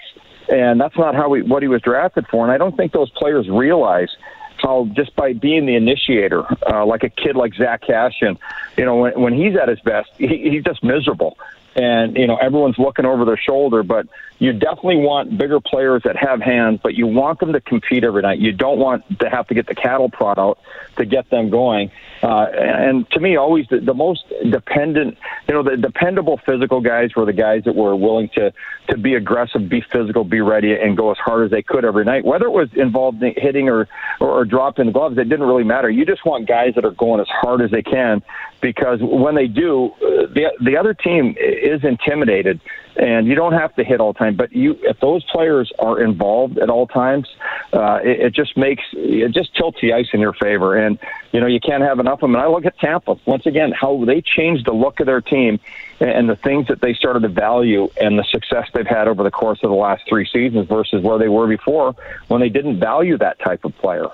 And 0.48 0.80
that's 0.80 0.96
not 0.96 1.14
how 1.14 1.28
we, 1.28 1.42
what 1.42 1.62
he 1.62 1.68
was 1.68 1.82
drafted 1.82 2.26
for. 2.28 2.44
And 2.44 2.52
I 2.52 2.58
don't 2.58 2.76
think 2.76 2.92
those 2.92 3.10
players 3.10 3.48
realize 3.48 4.10
how 4.58 4.88
just 4.92 5.14
by 5.16 5.32
being 5.32 5.66
the 5.66 5.74
initiator, 5.74 6.44
uh, 6.70 6.86
like 6.86 7.02
a 7.02 7.10
kid 7.10 7.36
like 7.36 7.54
Zack 7.54 7.82
Kassian, 7.82 8.38
you 8.76 8.84
know, 8.84 8.96
when, 8.96 9.20
when 9.20 9.34
he's 9.34 9.56
at 9.56 9.68
his 9.68 9.80
best, 9.80 10.10
he, 10.18 10.50
he's 10.50 10.64
just 10.64 10.82
miserable 10.82 11.36
and 11.76 12.16
you 12.16 12.26
know 12.26 12.36
everyone's 12.36 12.78
looking 12.78 13.04
over 13.04 13.24
their 13.24 13.36
shoulder. 13.36 13.82
But 13.82 14.08
you 14.38 14.52
definitely 14.52 14.96
want 14.96 15.38
bigger 15.38 15.60
players 15.60 16.02
that 16.04 16.16
have 16.16 16.40
hands, 16.40 16.80
but 16.82 16.94
you 16.94 17.06
want 17.06 17.40
them 17.40 17.52
to 17.54 17.60
compete 17.60 18.04
every 18.04 18.22
night. 18.22 18.38
You 18.38 18.52
don't 18.52 18.78
want 18.78 19.20
to 19.20 19.30
have 19.30 19.48
to 19.48 19.54
get 19.54 19.66
the 19.66 19.74
cattle 19.74 20.10
prod 20.10 20.38
out 20.38 20.58
to 20.96 21.06
get 21.06 21.30
them 21.30 21.48
going. 21.48 21.90
Uh, 22.22 22.46
and 22.54 23.08
to 23.10 23.20
me, 23.20 23.36
always 23.36 23.66
the, 23.68 23.80
the 23.80 23.94
most 23.94 24.24
dependent, 24.50 25.16
you 25.48 25.54
know, 25.54 25.62
the 25.62 25.76
dependable 25.76 26.38
physical 26.38 26.80
guys 26.80 27.14
were 27.14 27.24
the 27.24 27.32
guys 27.32 27.64
that 27.64 27.74
were 27.74 27.94
willing 27.94 28.28
to 28.30 28.52
to 28.88 28.96
be 28.96 29.14
aggressive, 29.14 29.68
be 29.68 29.80
physical, 29.80 30.24
be 30.24 30.40
ready, 30.40 30.72
and 30.74 30.96
go 30.96 31.10
as 31.10 31.18
hard 31.18 31.44
as 31.44 31.50
they 31.50 31.62
could 31.62 31.84
every 31.84 32.04
night. 32.04 32.24
Whether 32.24 32.46
it 32.46 32.52
was 32.52 32.72
involved 32.74 33.22
in 33.22 33.34
hitting 33.36 33.68
or 33.68 33.88
or, 34.20 34.28
or 34.30 34.44
dropping 34.44 34.86
the 34.86 34.92
gloves, 34.92 35.18
it 35.18 35.28
didn't 35.28 35.46
really 35.46 35.64
matter. 35.64 35.90
You 35.90 36.06
just 36.06 36.24
want 36.24 36.46
guys 36.46 36.74
that 36.74 36.84
are 36.84 36.90
going 36.92 37.20
as 37.20 37.28
hard 37.28 37.60
as 37.62 37.70
they 37.70 37.82
can 37.82 38.22
because 38.60 39.00
when 39.02 39.34
they 39.34 39.46
do, 39.46 39.92
uh, 40.02 40.26
the 40.32 40.52
the 40.60 40.76
other 40.76 40.94
team 40.94 41.36
is 41.38 41.84
intimidated, 41.84 42.60
and 42.98 43.26
you 43.26 43.34
don't 43.34 43.52
have 43.52 43.74
to 43.76 43.84
hit 43.84 44.00
all 44.00 44.12
the 44.12 44.18
time. 44.18 44.36
But 44.36 44.52
you, 44.52 44.78
if 44.82 45.00
those 45.00 45.24
players 45.24 45.72
are 45.78 46.00
involved 46.02 46.58
at 46.58 46.70
all 46.70 46.86
times, 46.86 47.28
uh, 47.72 48.00
it, 48.02 48.20
it 48.20 48.34
just 48.34 48.56
makes 48.56 48.82
it 48.92 49.32
just 49.32 49.54
tilts 49.54 49.80
the 49.80 49.92
ice 49.92 50.08
in 50.12 50.20
your 50.20 50.32
favor, 50.32 50.76
and 50.76 50.98
you 51.32 51.40
know 51.40 51.46
you 51.46 51.60
can't 51.60 51.82
have 51.82 51.98
enough 51.98 52.14
of 52.14 52.20
them. 52.22 52.34
And 52.34 52.42
I 52.42 52.48
look 52.48 52.64
at 52.64 52.78
Tampa 52.78 53.16
once 53.26 53.46
again, 53.46 53.72
how 53.72 54.04
they 54.04 54.22
changed 54.22 54.66
the 54.66 54.72
look 54.72 55.00
of 55.00 55.06
their 55.06 55.20
team 55.20 55.60
and 56.00 56.28
the 56.28 56.36
things 56.36 56.68
that 56.68 56.80
they 56.80 56.94
started 56.94 57.20
to 57.20 57.28
value 57.28 57.88
and 58.00 58.18
the 58.18 58.24
success 58.24 58.68
they've 58.74 58.86
had 58.86 59.08
over 59.08 59.22
the 59.22 59.30
course 59.30 59.60
of 59.62 59.70
the 59.70 59.76
last 59.76 60.04
three 60.08 60.28
seasons 60.30 60.68
versus 60.68 61.02
where 61.02 61.18
they 61.18 61.28
were 61.28 61.46
before 61.46 61.94
when 62.28 62.40
they 62.40 62.48
didn't 62.50 62.78
value 62.78 63.16
that 63.16 63.38
type 63.38 63.64
of 63.64 63.76
player. 63.78 64.08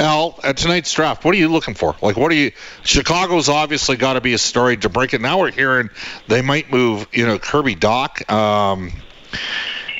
Al, 0.00 0.40
at 0.42 0.56
tonight's 0.56 0.92
draft, 0.92 1.24
what 1.26 1.34
are 1.34 1.38
you 1.38 1.48
looking 1.48 1.74
for? 1.74 1.94
Like, 2.00 2.16
what 2.16 2.32
are 2.32 2.34
you? 2.34 2.52
Chicago's 2.82 3.50
obviously 3.50 3.96
got 3.96 4.14
to 4.14 4.22
be 4.22 4.32
a 4.32 4.38
story 4.38 4.78
to 4.78 4.88
break 4.88 5.12
it. 5.12 5.20
Now 5.20 5.40
we're 5.40 5.50
hearing 5.50 5.90
they 6.26 6.40
might 6.40 6.70
move, 6.70 7.06
you 7.12 7.26
know, 7.26 7.38
Kirby 7.38 7.76
Dach. 7.76 8.30
Um, 8.30 8.92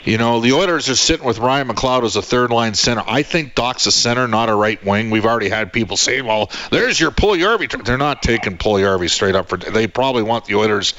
you 0.03 0.17
know, 0.17 0.41
the 0.41 0.53
Oilers 0.55 0.89
are 0.89 0.97
sitting 0.97 1.27
with 1.27 1.39
Ryan 1.39 1.69
McLeod 1.69 2.05
as 2.05 2.17
a 2.17 2.23
third 2.23 2.51
line 2.51 2.73
center. 2.73 3.03
I 3.07 3.23
think 3.23 3.55
Dach's 3.55 3.85
a 3.85 3.93
center, 3.93 4.27
not 4.27 4.49
a 4.49 4.55
right 4.55 4.83
wing. 4.83 5.11
We've 5.11 5.27
already 5.27 5.51
had 5.51 5.71
people 5.71 5.99
say, 5.99 6.23
well, 6.23 6.51
there's 6.71 6.99
your 6.99 7.11
Puljujarvi. 7.11 7.85
They're 7.85 7.99
not 7.99 8.23
taking 8.23 8.57
Puljujarvi 8.57 9.11
straight 9.11 9.35
up 9.35 9.51
for. 9.51 9.59
They 9.59 9.87
probably 9.87 10.23
want 10.23 10.47
the 10.47 10.55
Oilers 10.55 10.95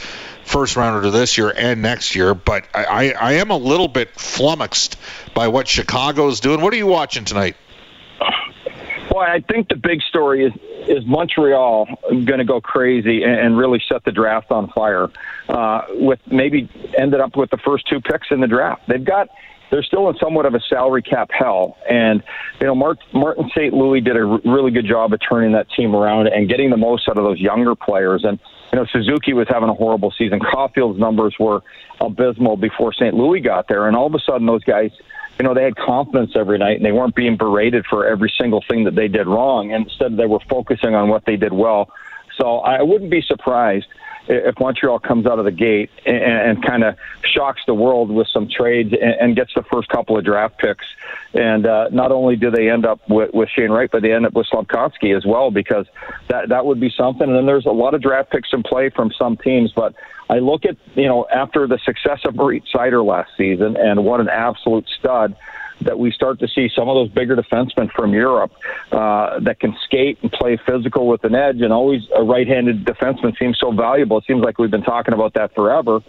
first 0.46 0.76
rounder 0.76 1.02
to 1.02 1.10
this 1.10 1.40
year 1.40 1.52
and 1.56 1.82
next 1.82 2.16
year. 2.16 2.36
But 2.36 2.68
I, 2.76 2.86
I, 2.86 3.10
I 3.14 3.32
am 3.34 3.50
a 3.50 3.58
little 3.58 3.88
bit 3.88 4.12
flummoxed 4.20 4.98
by 5.34 5.48
what 5.48 5.68
Chicago's 5.68 6.40
doing. 6.40 6.62
What 6.62 6.72
are 6.72 6.78
you 6.78 6.88
watching 6.88 7.26
tonight? 7.26 7.56
Well, 9.12 9.26
I 9.26 9.42
think 9.42 9.68
the 9.68 9.76
big 9.76 10.02
story 10.04 10.46
is 10.46 10.54
is 10.88 11.06
Montreal 11.06 11.86
going 12.10 12.40
to 12.40 12.46
go 12.46 12.62
crazy 12.62 13.24
and, 13.24 13.58
really 13.58 13.82
set 13.88 14.04
the 14.06 14.12
draft 14.12 14.52
on 14.52 14.70
fire? 14.70 15.10
Uh, 15.50 15.82
with 15.90 16.20
maybe 16.32 16.70
ended 16.98 17.20
up 17.20 17.36
with 17.36 17.50
the 17.50 17.58
first 17.58 17.88
two 17.90 18.00
picks 18.00 18.28
in 18.32 18.40
the 18.40 18.48
draft. 18.48 18.84
They've 18.88 19.04
got 19.04 19.28
they're 19.70 19.84
still 19.84 20.10
in 20.10 20.16
somewhat 20.18 20.46
of 20.46 20.54
a 20.54 20.60
salary 20.70 21.02
cap 21.02 21.30
hell. 21.32 21.78
And, 21.90 22.22
you 22.60 22.68
know, 22.68 22.76
Mark, 22.76 23.00
Martin 23.14 23.50
St. 23.56 23.74
Louis 23.74 24.02
did 24.02 24.18
a 24.18 24.28
r- 24.28 24.42
really 24.44 24.70
good 24.70 24.86
job 24.86 25.14
of 25.14 25.20
turning 25.28 25.54
that 25.54 25.68
team 25.72 25.96
around 25.96 26.28
and 26.28 26.50
getting 26.50 26.70
the 26.70 26.78
most 26.78 27.08
out 27.08 27.18
of 27.18 27.24
those 27.24 27.40
younger 27.40 27.74
players. 27.74 28.26
And, 28.26 28.38
you 28.74 28.80
know, 28.80 28.86
Suzuki 28.92 29.32
was 29.32 29.48
having 29.50 29.70
a 29.70 29.74
horrible 29.74 30.14
season. 30.18 30.40
Caufield's 30.40 31.00
numbers 31.00 31.36
were 31.40 31.62
abysmal 32.02 32.58
before 32.58 32.92
St. 32.92 33.14
Louis 33.14 33.40
got 33.40 33.70
there. 33.70 33.88
And 33.88 33.96
all 33.96 34.08
of 34.08 34.14
a 34.14 34.20
sudden, 34.20 34.46
those 34.46 34.64
guys 34.66 34.92
you 35.42 35.48
know, 35.48 35.56
they 35.56 35.64
had 35.64 35.76
confidence 35.76 36.34
every 36.36 36.60
night 36.60 36.78
and 36.78 36.86
they 36.86 36.92
weren't 36.92 37.16
being 37.16 37.36
berated 37.36 37.84
for 37.90 38.06
every 38.06 38.32
single 38.40 38.64
thing 38.70 38.84
that 38.84 38.94
they 38.94 39.08
did 39.08 39.26
wrong. 39.26 39.72
Instead, 39.72 40.16
they 40.16 40.28
were 40.28 40.38
focusing 40.48 40.94
on 40.94 41.10
what 41.10 41.26
they 41.26 41.36
did 41.36 41.52
well. 41.52 41.90
So 42.40 42.60
I 42.60 42.84
wouldn't 42.84 43.10
be 43.10 43.24
surprised 43.26 43.88
if 44.28 44.60
Montreal 44.60 45.00
comes 45.00 45.26
out 45.26 45.40
of 45.40 45.46
the 45.46 45.52
gate 45.52 45.90
and, 46.06 46.18
and 46.18 46.64
kind 46.64 46.84
of 46.84 46.96
shocks 47.24 47.62
the 47.66 47.74
world 47.74 48.12
with 48.12 48.28
some 48.28 48.48
trades 48.48 48.94
and, 48.94 49.14
and 49.20 49.36
gets 49.36 49.54
the 49.54 49.64
first 49.64 49.90
couple 49.90 50.18
of 50.18 50.24
draft 50.24 50.58
picks. 50.58 50.86
And 51.34 51.66
uh, 51.66 51.90
not 51.92 52.12
only 52.12 52.36
do 52.36 52.52
they 52.52 52.70
end 52.70 52.86
up 52.86 53.02
with, 53.10 53.34
with 53.34 53.50
Shane 53.50 53.72
Wright, 53.72 53.90
but 53.92 54.02
they 54.02 54.14
end 54.14 54.26
up 54.26 54.34
with 54.34 54.48
Slafkovsky 54.48 55.16
as 55.16 55.26
well 55.26 55.52
because 55.52 55.86
that 56.28 56.50
that 56.50 56.66
would 56.66 56.80
be 56.80 56.92
something. 56.96 57.28
And 57.28 57.36
then 57.36 57.46
there's 57.46 57.66
a 57.66 57.72
lot 57.72 57.94
of 57.94 58.02
draft 58.02 58.32
picks 58.32 58.50
in 58.54 58.64
play 58.64 58.90
from 58.90 59.12
some 59.12 59.38
teams, 59.38 59.72
but 59.72 59.96
I 60.30 60.40
look 60.40 60.66
at 60.66 60.78
you 60.96 61.08
know 61.08 61.28
after 61.34 61.68
the 61.68 61.80
success 61.80 62.20
of 62.26 62.36
Moritz 62.36 62.72
Seider 62.74 63.06
last 63.06 63.32
season 63.38 63.76
and 63.78 64.06
what 64.06 64.20
an 64.20 64.30
absolute 64.30 64.88
stud 65.00 65.36
that 65.82 65.98
we 65.98 66.12
start 66.12 66.40
to 66.40 66.48
see 66.48 66.70
some 66.76 66.90
of 66.90 66.96
those 66.96 67.10
bigger 67.10 67.36
defensemen 67.36 67.92
from 67.92 68.14
Europe 68.14 68.52
uh, 68.92 69.40
that 69.40 69.60
can 69.60 69.76
skate 69.86 70.20
and 70.22 70.32
play 70.32 70.58
physical 70.66 71.08
with 71.08 71.24
an 71.24 71.36
edge, 71.36 71.62
and 71.62 71.74
always 71.74 72.02
a 72.16 72.24
right-handed 72.24 72.86
defenseman 72.86 73.38
seems 73.38 73.58
so 73.60 73.72
valuable. 73.72 74.18
It 74.18 74.26
seems 74.26 74.42
like 74.42 74.58
we've 74.58 74.72
been 74.72 74.84
talking 74.84 75.14
about 75.14 75.34
that 75.34 75.54
forever. 75.56 76.02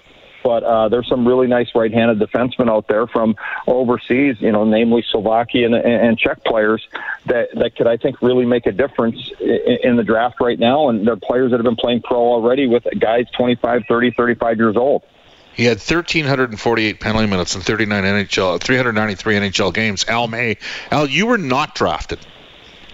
But 0.42 0.64
uh, 0.64 0.88
there's 0.88 1.08
some 1.08 1.26
really 1.26 1.46
nice 1.46 1.68
right-handed 1.74 2.18
defensemen 2.18 2.68
out 2.68 2.88
there 2.88 3.06
from 3.06 3.36
overseas, 3.66 4.36
you 4.40 4.50
know, 4.50 4.64
namely 4.64 5.04
Slovakian 5.08 5.72
and, 5.74 5.84
and 5.84 6.18
Czech 6.18 6.42
players 6.44 6.86
that 7.26 7.48
that 7.54 7.76
could, 7.76 7.86
I 7.86 7.96
think, 7.96 8.20
really 8.22 8.44
make 8.44 8.66
a 8.66 8.72
difference 8.72 9.30
in, 9.40 9.78
in 9.84 9.96
the 9.96 10.02
draft 10.02 10.40
right 10.40 10.58
now. 10.58 10.88
And 10.88 11.06
they're 11.06 11.16
players 11.16 11.52
that 11.52 11.58
have 11.58 11.64
been 11.64 11.76
playing 11.76 12.02
pro 12.02 12.18
already 12.18 12.66
with 12.66 12.86
guys 12.98 13.26
25, 13.36 13.82
30, 13.88 14.10
35 14.12 14.56
years 14.56 14.76
old. 14.76 15.04
He 15.54 15.64
had 15.64 15.78
1,348 15.78 17.00
penalty 17.00 17.26
minutes 17.26 17.54
in 17.54 17.60
39 17.60 18.04
NHL, 18.04 18.60
393 18.60 19.34
NHL 19.34 19.74
games. 19.74 20.04
Al 20.08 20.26
May, 20.26 20.56
Al, 20.90 21.06
you 21.06 21.26
were 21.26 21.38
not 21.38 21.74
drafted. 21.74 22.18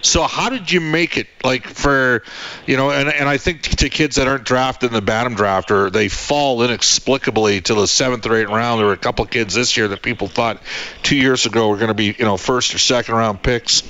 So 0.00 0.23
how 0.23 0.49
did 0.49 0.71
you 0.71 0.81
make 0.81 1.17
it 1.17 1.27
like 1.43 1.67
for 1.67 2.23
you 2.67 2.77
know 2.77 2.91
and, 2.91 3.09
and 3.09 3.29
I 3.29 3.37
think 3.37 3.62
to 3.62 3.88
kids 3.88 4.17
that 4.17 4.29
aren't 4.29 4.45
drafted 4.45 4.91
in 4.91 4.95
the 4.95 5.03
Bantam 5.03 5.35
draft 5.35 5.73
or 5.73 5.91
they 5.91 6.09
fall 6.09 6.62
inexplicably 6.62 7.61
to 7.62 7.75
the 7.75 7.87
seventh 7.87 8.25
or 8.27 8.37
eighth 8.37 8.49
round 8.49 8.79
there 8.79 8.87
were 8.87 8.93
a 8.93 8.97
couple 8.97 9.25
of 9.25 9.31
kids 9.31 9.55
this 9.55 9.77
year 9.77 9.88
that 9.88 10.00
people 10.00 10.29
thought 10.29 10.62
two 11.03 11.17
years 11.17 11.47
ago 11.47 11.69
were 11.69 11.77
going 11.77 11.88
to 11.88 11.95
be 11.95 12.15
you 12.17 12.25
know 12.25 12.37
first 12.37 12.75
or 12.75 12.79
second 12.79 13.17
round 13.17 13.43
picks 13.43 13.81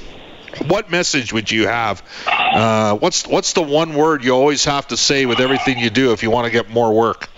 what 0.67 0.91
message 0.91 1.33
would 1.33 1.51
you 1.51 1.69
have 1.69 2.03
uh, 2.27 2.97
what's 2.97 3.27
what's 3.27 3.53
the 3.53 3.63
one 3.63 3.95
word 3.95 4.25
you 4.25 4.33
always 4.33 4.65
have 4.65 4.89
to 4.89 4.97
say 4.97 5.27
with 5.27 5.41
everything 5.41 5.79
you 5.79 5.91
do 5.91 6.13
if 6.13 6.23
you 6.23 6.31
want 6.31 6.47
to 6.47 6.51
get 6.51 6.71
more 6.71 6.95
work 6.95 7.29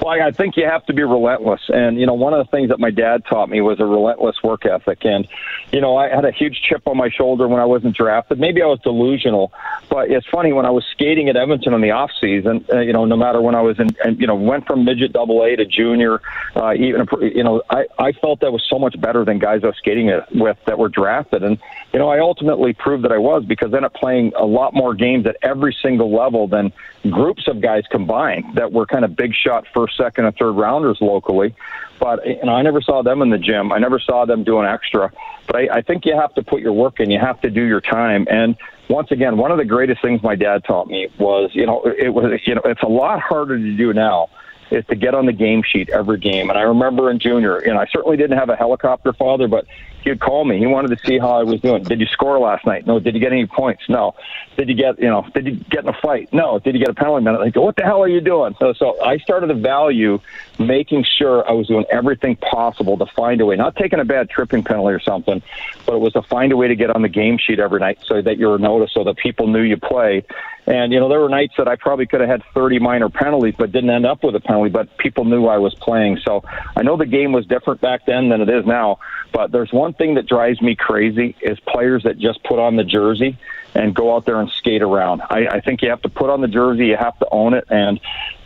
well, 0.00 0.20
I 0.20 0.30
think 0.30 0.56
you 0.56 0.64
have 0.64 0.84
to 0.86 0.92
be 0.92 1.02
relentless. 1.02 1.60
And, 1.68 1.98
you 1.98 2.06
know, 2.06 2.14
one 2.14 2.32
of 2.34 2.44
the 2.44 2.50
things 2.50 2.68
that 2.68 2.78
my 2.78 2.90
dad 2.90 3.24
taught 3.26 3.48
me 3.48 3.60
was 3.60 3.80
a 3.80 3.84
relentless 3.84 4.36
work 4.42 4.66
ethic. 4.66 5.04
And, 5.04 5.26
you 5.72 5.80
know, 5.80 5.96
I 5.96 6.08
had 6.08 6.24
a 6.24 6.30
huge 6.30 6.60
chip 6.62 6.86
on 6.86 6.96
my 6.96 7.08
shoulder 7.10 7.48
when 7.48 7.60
I 7.60 7.64
wasn't 7.64 7.96
drafted. 7.96 8.38
Maybe 8.38 8.62
I 8.62 8.66
was 8.66 8.80
delusional, 8.80 9.52
but 9.88 10.10
it's 10.10 10.26
funny 10.26 10.52
when 10.52 10.66
I 10.66 10.70
was 10.70 10.84
skating 10.92 11.28
at 11.28 11.36
Edmonton 11.36 11.74
in 11.74 11.80
the 11.80 11.90
off 11.90 12.10
season, 12.20 12.64
uh, 12.72 12.80
you 12.80 12.92
know, 12.92 13.04
no 13.04 13.16
matter 13.16 13.40
when 13.40 13.54
I 13.54 13.62
was 13.62 13.78
in, 13.78 13.88
and, 14.04 14.20
you 14.20 14.26
know, 14.26 14.34
went 14.34 14.66
from 14.66 14.84
midget 14.84 15.12
double 15.12 15.42
A 15.44 15.56
to 15.56 15.64
junior, 15.64 16.20
uh, 16.56 16.74
even, 16.74 17.06
you 17.20 17.44
know, 17.44 17.62
I, 17.70 17.86
I 17.98 18.12
felt 18.12 18.40
that 18.40 18.52
was 18.52 18.64
so 18.68 18.78
much 18.78 19.00
better 19.00 19.24
than 19.24 19.38
guys 19.38 19.60
I 19.64 19.68
was 19.68 19.76
skating 19.76 20.10
with 20.34 20.58
that 20.66 20.78
were 20.78 20.88
drafted. 20.88 21.42
And, 21.42 21.58
you 21.92 21.98
know, 21.98 22.08
I 22.08 22.18
ultimately 22.18 22.72
proved 22.72 23.04
that 23.04 23.12
I 23.12 23.18
was 23.18 23.44
because 23.44 23.72
I 23.72 23.76
ended 23.76 23.84
up 23.84 23.94
playing 23.94 24.32
a 24.36 24.44
lot 24.44 24.74
more 24.74 24.94
games 24.94 25.26
at 25.26 25.36
every 25.42 25.76
single 25.82 26.14
level 26.14 26.46
than 26.46 26.72
groups 27.10 27.48
of 27.48 27.60
guys 27.60 27.84
combined 27.90 28.54
that 28.54 28.72
were 28.72 28.86
kind 28.86 29.04
of 29.04 29.16
big 29.16 29.34
shot 29.34 29.66
first, 29.72 29.87
second, 29.88 30.26
and 30.26 30.36
third 30.36 30.52
rounders 30.52 30.98
locally. 31.00 31.54
But 31.98 32.24
know, 32.44 32.52
I 32.52 32.62
never 32.62 32.80
saw 32.80 33.02
them 33.02 33.22
in 33.22 33.30
the 33.30 33.38
gym. 33.38 33.72
I 33.72 33.78
never 33.78 33.98
saw 33.98 34.24
them 34.24 34.44
doing 34.44 34.66
extra. 34.66 35.12
But 35.46 35.56
I, 35.56 35.78
I 35.78 35.82
think 35.82 36.04
you 36.04 36.14
have 36.14 36.34
to 36.34 36.42
put 36.42 36.60
your 36.60 36.72
work 36.72 37.00
in. 37.00 37.10
You 37.10 37.18
have 37.18 37.40
to 37.40 37.50
do 37.50 37.62
your 37.62 37.80
time. 37.80 38.26
And 38.30 38.56
once 38.88 39.10
again, 39.10 39.36
one 39.36 39.50
of 39.50 39.58
the 39.58 39.64
greatest 39.64 40.00
things 40.02 40.22
my 40.22 40.34
dad 40.34 40.64
taught 40.64 40.88
me 40.88 41.08
was, 41.18 41.50
you 41.54 41.66
know, 41.66 41.82
it 41.84 42.10
was, 42.10 42.40
you 42.46 42.54
know, 42.54 42.62
it's 42.64 42.82
a 42.82 42.88
lot 42.88 43.20
harder 43.20 43.58
to 43.58 43.76
do 43.76 43.92
now 43.92 44.28
is 44.70 44.84
to 44.86 44.94
get 44.94 45.14
on 45.14 45.26
the 45.26 45.32
game 45.32 45.62
sheet 45.62 45.90
every 45.90 46.18
game. 46.18 46.50
And 46.50 46.58
I 46.58 46.62
remember 46.62 47.10
in 47.10 47.18
junior, 47.18 47.62
you 47.64 47.72
know, 47.72 47.80
I 47.80 47.86
certainly 47.86 48.16
didn't 48.16 48.38
have 48.38 48.50
a 48.50 48.56
helicopter 48.56 49.12
father, 49.12 49.48
but 49.48 49.66
he'd 50.04 50.20
call 50.20 50.44
me. 50.44 50.58
He 50.58 50.66
wanted 50.66 50.96
to 50.96 51.06
see 51.06 51.18
how 51.18 51.30
I 51.30 51.42
was 51.42 51.60
doing. 51.60 51.82
Did 51.82 52.00
you 52.00 52.06
score 52.06 52.38
last 52.38 52.66
night? 52.66 52.86
No. 52.86 52.98
Did 52.98 53.14
you 53.14 53.20
get 53.20 53.32
any 53.32 53.46
points? 53.46 53.82
No. 53.88 54.14
Did 54.56 54.68
you 54.68 54.74
get 54.74 54.98
you 54.98 55.08
know? 55.08 55.26
Did 55.34 55.46
you 55.46 55.56
get 55.56 55.84
in 55.84 55.88
a 55.88 55.98
fight? 56.00 56.32
No. 56.32 56.58
Did 56.58 56.74
you 56.74 56.80
get 56.80 56.90
a 56.90 56.94
penalty 56.94 57.24
minute? 57.24 57.52
Go, 57.54 57.62
what 57.62 57.76
the 57.76 57.84
hell 57.84 58.02
are 58.02 58.08
you 58.08 58.20
doing? 58.20 58.54
So 58.58 58.72
so 58.72 59.02
I 59.02 59.18
started 59.18 59.48
to 59.48 59.54
value 59.54 60.20
making 60.58 61.04
sure 61.04 61.48
I 61.48 61.52
was 61.52 61.68
doing 61.68 61.84
everything 61.90 62.36
possible 62.36 62.98
to 62.98 63.06
find 63.06 63.40
a 63.40 63.46
way, 63.46 63.56
not 63.56 63.76
taking 63.76 64.00
a 64.00 64.04
bad 64.04 64.30
tripping 64.30 64.64
penalty 64.64 64.92
or 64.92 65.00
something, 65.00 65.42
but 65.86 65.94
it 65.94 65.98
was 65.98 66.12
to 66.14 66.22
find 66.22 66.52
a 66.52 66.56
way 66.56 66.68
to 66.68 66.76
get 66.76 66.90
on 66.90 67.02
the 67.02 67.08
game 67.08 67.38
sheet 67.38 67.60
every 67.60 67.80
night 67.80 67.98
so 68.04 68.20
that 68.20 68.38
you 68.38 68.48
were 68.48 68.58
noticed, 68.58 68.94
so 68.94 69.04
that 69.04 69.16
people 69.16 69.46
knew 69.46 69.62
you 69.62 69.76
played. 69.76 70.24
And 70.68 70.92
you 70.92 71.00
know, 71.00 71.08
there 71.08 71.20
were 71.20 71.30
nights 71.30 71.54
that 71.56 71.66
I 71.66 71.76
probably 71.76 72.06
could 72.06 72.20
have 72.20 72.28
had 72.28 72.42
30 72.52 72.78
minor 72.78 73.08
penalties, 73.08 73.54
but 73.56 73.72
didn't 73.72 73.88
end 73.88 74.04
up 74.04 74.22
with 74.22 74.36
a 74.36 74.40
penalty. 74.40 74.68
But 74.68 74.98
people 74.98 75.24
knew 75.24 75.46
I 75.46 75.56
was 75.56 75.74
playing. 75.74 76.18
So 76.22 76.44
I 76.76 76.82
know 76.82 76.98
the 76.98 77.06
game 77.06 77.32
was 77.32 77.46
different 77.46 77.80
back 77.80 78.04
then 78.04 78.28
than 78.28 78.42
it 78.42 78.50
is 78.50 78.66
now. 78.66 78.98
But 79.32 79.50
there's 79.50 79.72
one 79.72 79.94
thing 79.94 80.14
that 80.14 80.26
drives 80.26 80.60
me 80.60 80.76
crazy 80.76 81.34
is 81.40 81.58
players 81.60 82.02
that 82.02 82.18
just 82.18 82.44
put 82.44 82.58
on 82.58 82.76
the 82.76 82.84
jersey 82.84 83.38
and 83.74 83.94
go 83.94 84.14
out 84.14 84.26
there 84.26 84.40
and 84.40 84.50
skate 84.50 84.82
around. 84.82 85.22
I, 85.22 85.46
I 85.46 85.60
think 85.60 85.80
you 85.80 85.88
have 85.88 86.02
to 86.02 86.10
put 86.10 86.28
on 86.28 86.42
the 86.42 86.48
jersey, 86.48 86.86
you 86.86 86.96
have 86.96 87.18
to 87.20 87.28
own 87.30 87.54
it, 87.54 87.64
and 87.70 87.98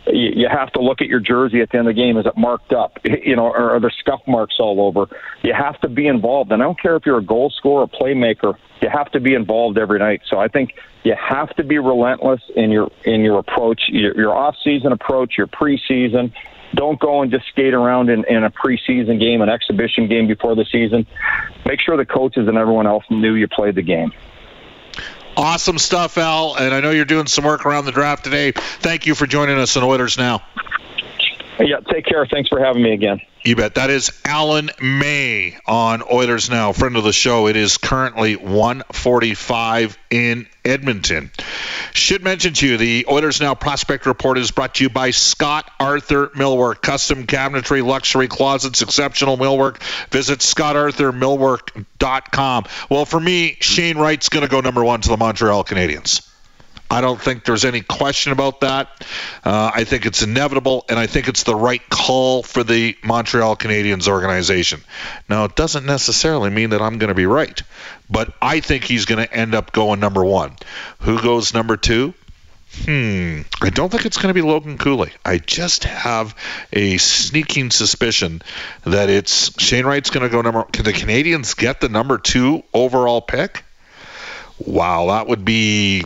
you, 0.07 0.31
you 0.35 0.47
have 0.49 0.71
to 0.73 0.81
look 0.81 1.01
at 1.01 1.07
your 1.07 1.19
jersey 1.19 1.61
at 1.61 1.71
the 1.71 1.77
end 1.77 1.87
of 1.87 1.95
the 1.95 2.01
game. 2.01 2.17
Is 2.17 2.25
it 2.25 2.37
marked 2.37 2.73
up? 2.73 2.99
You 3.23 3.37
know, 3.37 3.45
or 3.45 3.71
are 3.71 3.79
there 3.79 3.93
scuff 3.99 4.21
marks 4.27 4.55
all 4.59 4.81
over? 4.81 5.07
You 5.43 5.53
have 5.53 5.79
to 5.81 5.87
be 5.87 6.07
involved, 6.07 6.51
and 6.51 6.61
I 6.61 6.65
don't 6.65 6.79
care 6.79 6.97
if 6.97 7.05
you're 7.05 7.19
a 7.19 7.23
goal 7.23 7.49
scorer, 7.51 7.83
a 7.83 7.87
playmaker. 7.87 8.55
You 8.81 8.89
have 8.89 9.09
to 9.11 9.21
be 9.21 9.33
involved 9.33 9.77
every 9.77 9.97
night. 9.99 10.21
So 10.29 10.39
I 10.39 10.49
think 10.49 10.73
you 11.03 11.15
have 11.15 11.49
to 11.55 11.63
be 11.63 11.79
relentless 11.79 12.41
in 12.55 12.69
your 12.69 12.91
in 13.05 13.21
your 13.21 13.39
approach, 13.39 13.83
your, 13.87 14.13
your 14.17 14.35
off 14.35 14.55
season 14.61 14.91
approach, 14.91 15.37
your 15.37 15.47
preseason, 15.47 16.33
don't 16.75 16.99
go 16.99 17.21
and 17.21 17.31
just 17.31 17.47
skate 17.47 17.73
around 17.73 18.09
in, 18.09 18.25
in 18.25 18.43
a 18.43 18.49
preseason 18.49 19.19
game, 19.19 19.41
an 19.41 19.49
exhibition 19.49 20.07
game 20.07 20.27
before 20.27 20.55
the 20.55 20.65
season. 20.71 21.05
Make 21.65 21.79
sure 21.81 21.97
the 21.97 22.05
coaches 22.05 22.47
and 22.47 22.57
everyone 22.57 22.87
else 22.87 23.03
knew 23.09 23.35
you 23.35 23.47
played 23.47 23.75
the 23.75 23.81
game. 23.81 24.11
Awesome 25.35 25.79
stuff, 25.79 26.17
Al. 26.17 26.55
And 26.55 26.73
I 26.73 26.79
know 26.79 26.91
you're 26.91 27.05
doing 27.05 27.27
some 27.27 27.43
work 27.43 27.65
around 27.65 27.85
the 27.85 27.91
draft 27.91 28.23
today. 28.23 28.51
Thank 28.51 29.07
you 29.07 29.15
for 29.15 29.25
joining 29.25 29.57
us 29.57 29.75
on 29.77 29.83
Oilers 29.83 30.17
Now. 30.17 30.43
Yeah, 31.59 31.79
take 31.91 32.05
care. 32.05 32.25
Thanks 32.25 32.49
for 32.49 32.59
having 32.59 32.81
me 32.83 32.93
again. 32.93 33.21
You 33.43 33.55
bet. 33.55 33.75
That 33.75 33.89
is 33.89 34.11
Alan 34.23 34.69
May 34.81 35.57
on 35.67 36.01
Oilers 36.09 36.49
Now, 36.49 36.71
friend 36.71 36.95
of 36.95 37.03
the 37.03 37.11
show. 37.11 37.47
It 37.47 37.57
is 37.57 37.77
currently 37.77 38.37
145 38.37 39.97
in 40.09 40.47
Edmonton. 40.63 41.29
Should 41.93 42.23
mention 42.23 42.53
to 42.53 42.65
you, 42.65 42.77
the 42.77 43.05
Oilers 43.09 43.41
Now 43.41 43.53
Prospect 43.53 44.05
Report 44.05 44.37
is 44.37 44.51
brought 44.51 44.75
to 44.75 44.85
you 44.85 44.89
by 44.89 45.11
Scott 45.11 45.69
Arthur 45.79 46.27
Millwork. 46.29 46.81
Custom 46.81 47.27
cabinetry, 47.27 47.85
luxury 47.85 48.29
closets, 48.29 48.81
exceptional 48.81 49.35
millwork. 49.37 49.83
Visit 50.09 50.39
scottarthurmillwork.com. 50.39 52.63
Well, 52.89 53.05
for 53.05 53.19
me, 53.19 53.57
Shane 53.59 53.97
Wright's 53.97 54.29
going 54.29 54.43
to 54.43 54.49
go 54.49 54.61
number 54.61 54.83
one 54.83 55.01
to 55.01 55.09
the 55.09 55.17
Montreal 55.17 55.65
Canadiens. 55.65 56.27
I 56.93 57.01
don't 57.01 57.19
think 57.19 57.43
there's 57.43 57.65
any 57.65 57.81
question 57.81 58.33
about 58.33 58.61
that. 58.61 59.03
Uh, 59.43 59.71
I 59.73 59.83
think 59.83 60.05
it's 60.05 60.21
inevitable, 60.21 60.85
and 60.87 60.99
I 60.99 61.07
think 61.07 61.27
it's 61.27 61.41
the 61.41 61.55
right 61.55 61.81
call 61.89 62.43
for 62.43 62.63
the 62.63 62.95
Montreal 63.03 63.55
Canadiens 63.55 64.07
organization. 64.07 64.79
Now, 65.27 65.45
it 65.45 65.55
doesn't 65.55 65.87
necessarily 65.87 66.51
mean 66.51 66.69
that 66.69 66.83
I'm 66.83 66.99
going 66.99 67.07
to 67.07 67.15
be 67.15 67.25
right, 67.25 67.59
but 68.11 68.31
I 68.39 68.59
think 68.59 68.83
he's 68.83 69.05
going 69.05 69.25
to 69.25 69.33
end 69.33 69.55
up 69.55 69.71
going 69.71 70.01
number 70.01 70.23
one. 70.23 70.55
Who 70.99 71.19
goes 71.19 71.51
number 71.51 71.77
two? 71.77 72.13
Hmm. 72.85 73.41
I 73.59 73.71
don't 73.71 73.89
think 73.89 74.05
it's 74.05 74.17
going 74.17 74.29
to 74.29 74.35
be 74.35 74.47
Logan 74.47 74.77
Cooley. 74.77 75.13
I 75.25 75.39
just 75.39 75.85
have 75.85 76.35
a 76.71 76.97
sneaking 76.97 77.71
suspicion 77.71 78.43
that 78.83 79.09
it's 79.09 79.59
Shane 79.59 79.87
Wright's 79.87 80.11
going 80.11 80.23
to 80.23 80.29
go 80.29 80.41
number. 80.41 80.61
Can 80.65 80.85
the 80.85 80.93
Canadiens 80.93 81.57
get 81.57 81.81
the 81.81 81.89
number 81.89 82.19
two 82.19 82.63
overall 82.71 83.21
pick? 83.21 83.63
Wow, 84.59 85.07
that 85.07 85.27
would 85.27 85.43
be 85.43 86.03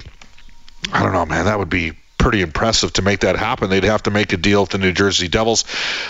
I 0.91 1.03
don't 1.03 1.13
know, 1.13 1.25
man. 1.25 1.45
That 1.45 1.59
would 1.59 1.69
be 1.69 1.93
pretty 2.17 2.41
impressive 2.41 2.91
to 2.91 3.01
make 3.01 3.21
that 3.21 3.37
happen. 3.37 3.69
They'd 3.69 3.85
have 3.85 4.03
to 4.03 4.11
make 4.11 4.33
a 4.33 4.37
deal 4.37 4.61
with 4.61 4.71
the 4.71 4.79
New 4.79 4.91
Jersey 4.91 5.29
Devils. 5.29 5.63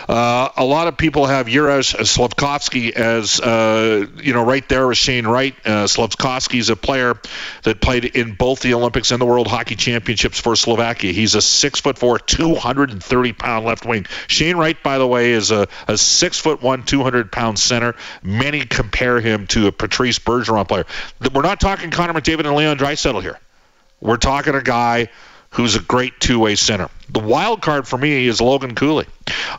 Uh, 0.09 0.49
a 0.55 0.63
lot 0.63 0.87
of 0.87 0.97
people 0.97 1.27
have 1.27 1.47
Juraj 1.47 1.95
Slafkovsky 1.95 2.91
as, 2.91 3.39
uh, 3.39 4.07
you 4.15 4.33
know, 4.33 4.43
right 4.43 4.67
there 4.67 4.87
with 4.87 4.97
Shane 4.97 5.27
Wright. 5.27 5.53
Uh, 5.63 5.85
Slafkovsky 5.85 6.57
is 6.57 6.69
a 6.69 6.75
player 6.75 7.19
that 7.63 7.81
played 7.81 8.05
in 8.05 8.33
both 8.33 8.61
the 8.61 8.73
Olympics 8.73 9.11
and 9.11 9.21
the 9.21 9.25
World 9.25 9.47
Hockey 9.47 9.75
Championships 9.75 10.39
for 10.39 10.55
Slovakia. 10.55 11.11
He's 11.11 11.35
a 11.35 11.41
six 11.41 11.81
foot 11.81 11.99
four, 11.99 12.17
230 12.17 13.33
pound 13.33 13.65
left 13.65 13.85
wing. 13.85 14.07
Shane 14.27 14.57
Wright, 14.57 14.81
by 14.81 14.97
the 14.97 15.07
way, 15.07 15.33
is 15.33 15.51
a, 15.51 15.67
a 15.87 15.97
six 15.97 16.39
foot 16.39 16.63
one, 16.63 16.83
200 16.83 17.31
pound 17.31 17.59
center. 17.59 17.95
Many 18.23 18.65
compare 18.65 19.19
him 19.19 19.45
to 19.47 19.67
a 19.67 19.71
Patrice 19.71 20.19
Bergeron 20.19 20.67
player. 20.67 20.85
We're 21.31 21.41
not 21.41 21.59
talking 21.59 21.91
Connor 21.91 22.13
McDavid 22.13 22.47
and 22.47 22.55
Leon 22.55 22.77
Draisaitl 22.77 23.21
here. 23.21 23.39
We're 23.99 24.17
talking 24.17 24.55
a 24.55 24.61
guy 24.61 25.09
who's 25.51 25.75
a 25.75 25.81
great 25.81 26.19
two-way 26.19 26.55
center. 26.55 26.89
The 27.09 27.19
wild 27.19 27.61
card 27.61 27.87
for 27.87 27.97
me 27.97 28.27
is 28.27 28.41
Logan 28.41 28.75
Cooley. 28.75 29.07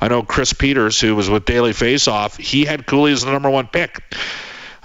I 0.00 0.08
know 0.08 0.22
Chris 0.22 0.52
Peters, 0.52 1.00
who 1.00 1.16
was 1.16 1.30
with 1.30 1.44
Daily 1.44 1.72
Faceoff, 1.72 2.38
he 2.38 2.64
had 2.64 2.86
Cooley 2.86 3.12
as 3.12 3.24
the 3.24 3.32
number 3.32 3.50
one 3.50 3.66
pick. 3.66 4.02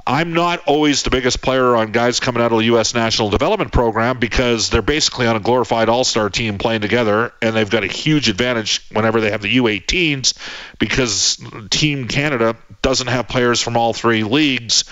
I'm 0.05 0.33
not 0.33 0.59
always 0.65 1.03
the 1.03 1.09
biggest 1.09 1.41
player 1.41 1.77
on 1.77 1.93
guys 1.93 2.19
coming 2.19 2.43
out 2.43 2.51
of 2.51 2.57
the 2.57 2.65
U.S. 2.65 2.93
National 2.93 3.29
Development 3.29 3.71
Program 3.71 4.19
because 4.19 4.69
they're 4.69 4.81
basically 4.81 5.27
on 5.27 5.37
a 5.37 5.39
glorified 5.39 5.87
all 5.87 6.03
star 6.03 6.29
team 6.29 6.57
playing 6.57 6.81
together, 6.81 7.31
and 7.41 7.55
they've 7.55 7.69
got 7.69 7.85
a 7.85 7.87
huge 7.87 8.27
advantage 8.27 8.85
whenever 8.91 9.21
they 9.21 9.31
have 9.31 9.41
the 9.41 9.57
U18s 9.57 10.33
because 10.77 11.37
Team 11.69 12.09
Canada 12.09 12.57
doesn't 12.81 13.07
have 13.07 13.29
players 13.29 13.61
from 13.61 13.77
all 13.77 13.93
three 13.93 14.23
leagues. 14.23 14.83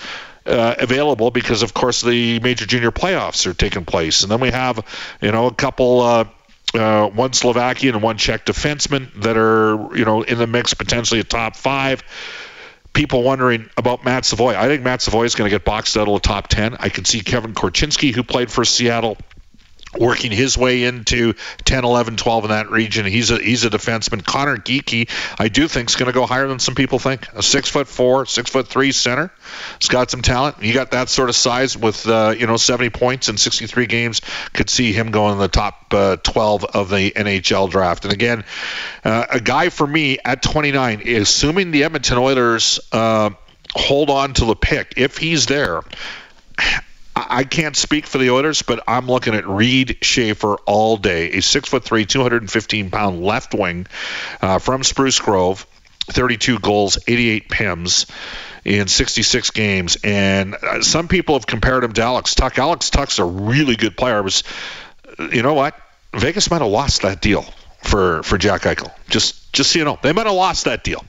Uh, 0.44 0.74
available 0.80 1.30
because, 1.30 1.62
of 1.62 1.72
course, 1.72 2.02
the 2.02 2.40
major 2.40 2.66
junior 2.66 2.90
playoffs 2.90 3.46
are 3.46 3.54
taking 3.54 3.84
place, 3.84 4.22
and 4.22 4.30
then 4.32 4.40
we 4.40 4.50
have, 4.50 4.84
you 5.20 5.30
know, 5.30 5.46
a 5.46 5.54
couple 5.54 6.00
uh, 6.00 6.24
uh, 6.74 7.08
one 7.08 7.32
Slovakian 7.32 7.94
and 7.94 8.02
one 8.02 8.16
Czech 8.16 8.46
defenseman 8.46 9.12
that 9.22 9.36
are 9.36 9.96
you 9.96 10.04
know 10.04 10.22
in 10.22 10.38
the 10.38 10.46
mix, 10.46 10.74
potentially 10.74 11.20
a 11.20 11.24
top 11.24 11.56
five. 11.56 12.02
People 12.92 13.22
wondering 13.22 13.70
about 13.76 14.04
Matt 14.04 14.24
Savoie. 14.24 14.54
I 14.54 14.66
think 14.66 14.82
Matt 14.82 15.00
Savoie 15.00 15.24
is 15.24 15.34
going 15.34 15.50
to 15.50 15.54
get 15.54 15.64
boxed 15.64 15.96
out 15.96 16.08
of 16.08 16.14
the 16.14 16.20
top 16.20 16.48
ten. 16.48 16.76
I 16.78 16.88
can 16.88 17.04
see 17.04 17.20
Kevin 17.20 17.54
Korchinski, 17.54 18.14
who 18.14 18.22
played 18.22 18.50
for 18.50 18.64
Seattle, 18.64 19.16
working 19.98 20.30
his 20.30 20.56
way 20.56 20.84
into 20.84 21.34
10, 21.64 21.84
11, 21.84 22.16
12 22.16 22.44
in 22.44 22.50
that 22.50 22.70
region. 22.70 23.06
He's 23.06 23.30
a 23.30 23.38
he's 23.38 23.64
a 23.64 23.70
defenseman. 23.70 24.24
Conor 24.24 24.56
Geekie, 24.56 25.10
I 25.38 25.48
do 25.48 25.68
think, 25.68 25.90
is 25.90 25.96
going 25.96 26.06
to 26.06 26.12
go 26.12 26.26
higher 26.26 26.48
than 26.48 26.58
some 26.58 26.74
people 26.74 26.98
think. 26.98 27.28
A 27.34 27.42
six 27.42 27.68
foot 27.68 27.88
four, 27.88 28.26
six 28.26 28.50
foot 28.50 28.68
three 28.68 28.92
center. 28.92 29.30
He's 29.78 29.88
got 29.88 30.10
some 30.10 30.22
talent. 30.22 30.62
You 30.62 30.72
got 30.72 30.92
that 30.92 31.08
sort 31.08 31.28
of 31.28 31.36
size 31.36 31.76
with 31.76 32.06
uh, 32.06 32.34
you 32.36 32.46
know 32.46 32.56
70 32.56 32.90
points 32.90 33.28
in 33.28 33.36
63 33.36 33.86
games. 33.86 34.20
Could 34.52 34.70
see 34.70 34.92
him 34.92 35.10
going 35.10 35.34
in 35.34 35.38
the 35.38 35.48
top 35.48 35.92
uh, 35.92 36.16
12 36.16 36.64
of 36.64 36.90
the 36.90 37.10
NHL 37.10 37.70
draft. 37.70 38.04
And 38.04 38.12
again, 38.12 38.44
uh, 39.04 39.26
a 39.30 39.40
guy 39.40 39.68
for 39.68 39.86
me 39.86 40.18
at 40.24 40.42
29, 40.42 41.06
assuming 41.06 41.70
the 41.70 41.84
Edmonton 41.84 42.18
Oilers 42.18 42.80
uh, 42.92 43.30
hold 43.74 44.10
on 44.10 44.34
to 44.34 44.44
the 44.44 44.56
pick, 44.56 44.94
if 44.96 45.18
he's 45.18 45.46
there. 45.46 45.82
I 47.14 47.44
can't 47.44 47.76
speak 47.76 48.06
for 48.06 48.18
the 48.18 48.30
Oilers, 48.30 48.62
but 48.62 48.82
I'm 48.86 49.06
looking 49.06 49.34
at 49.34 49.46
Reid 49.46 49.98
Schaefer 50.00 50.54
all 50.66 50.96
day. 50.96 51.32
A 51.32 51.42
six 51.42 51.68
foot 51.68 51.84
three, 51.84 52.06
215 52.06 52.90
pound 52.90 53.22
left 53.22 53.54
wing 53.54 53.86
uh, 54.40 54.58
from 54.58 54.82
Spruce 54.82 55.18
Grove, 55.20 55.66
32 56.06 56.58
goals, 56.58 56.98
88 57.06 57.48
PIMs 57.48 58.06
in 58.64 58.88
66 58.88 59.50
games. 59.50 59.98
And 60.02 60.54
uh, 60.54 60.82
some 60.82 61.08
people 61.08 61.34
have 61.34 61.46
compared 61.46 61.84
him 61.84 61.92
to 61.92 62.02
Alex 62.02 62.34
Tuch. 62.34 62.58
Alex 62.58 62.88
Tuch's 62.88 63.18
a 63.18 63.24
really 63.24 63.76
good 63.76 63.96
player. 63.96 64.22
Was, 64.22 64.44
you 65.18 65.42
know 65.42 65.54
what? 65.54 65.76
Vegas 66.14 66.50
might 66.50 66.62
have 66.62 66.70
lost 66.70 67.02
that 67.02 67.20
deal 67.20 67.44
for 67.82 68.22
for 68.22 68.38
Jack 68.38 68.62
Eichel. 68.62 68.92
Just 69.08 69.52
just 69.52 69.72
so 69.72 69.78
you 69.78 69.84
know, 69.84 69.98
they 70.02 70.12
might 70.12 70.26
have 70.26 70.34
lost 70.34 70.64
that 70.64 70.84
deal. 70.84 71.04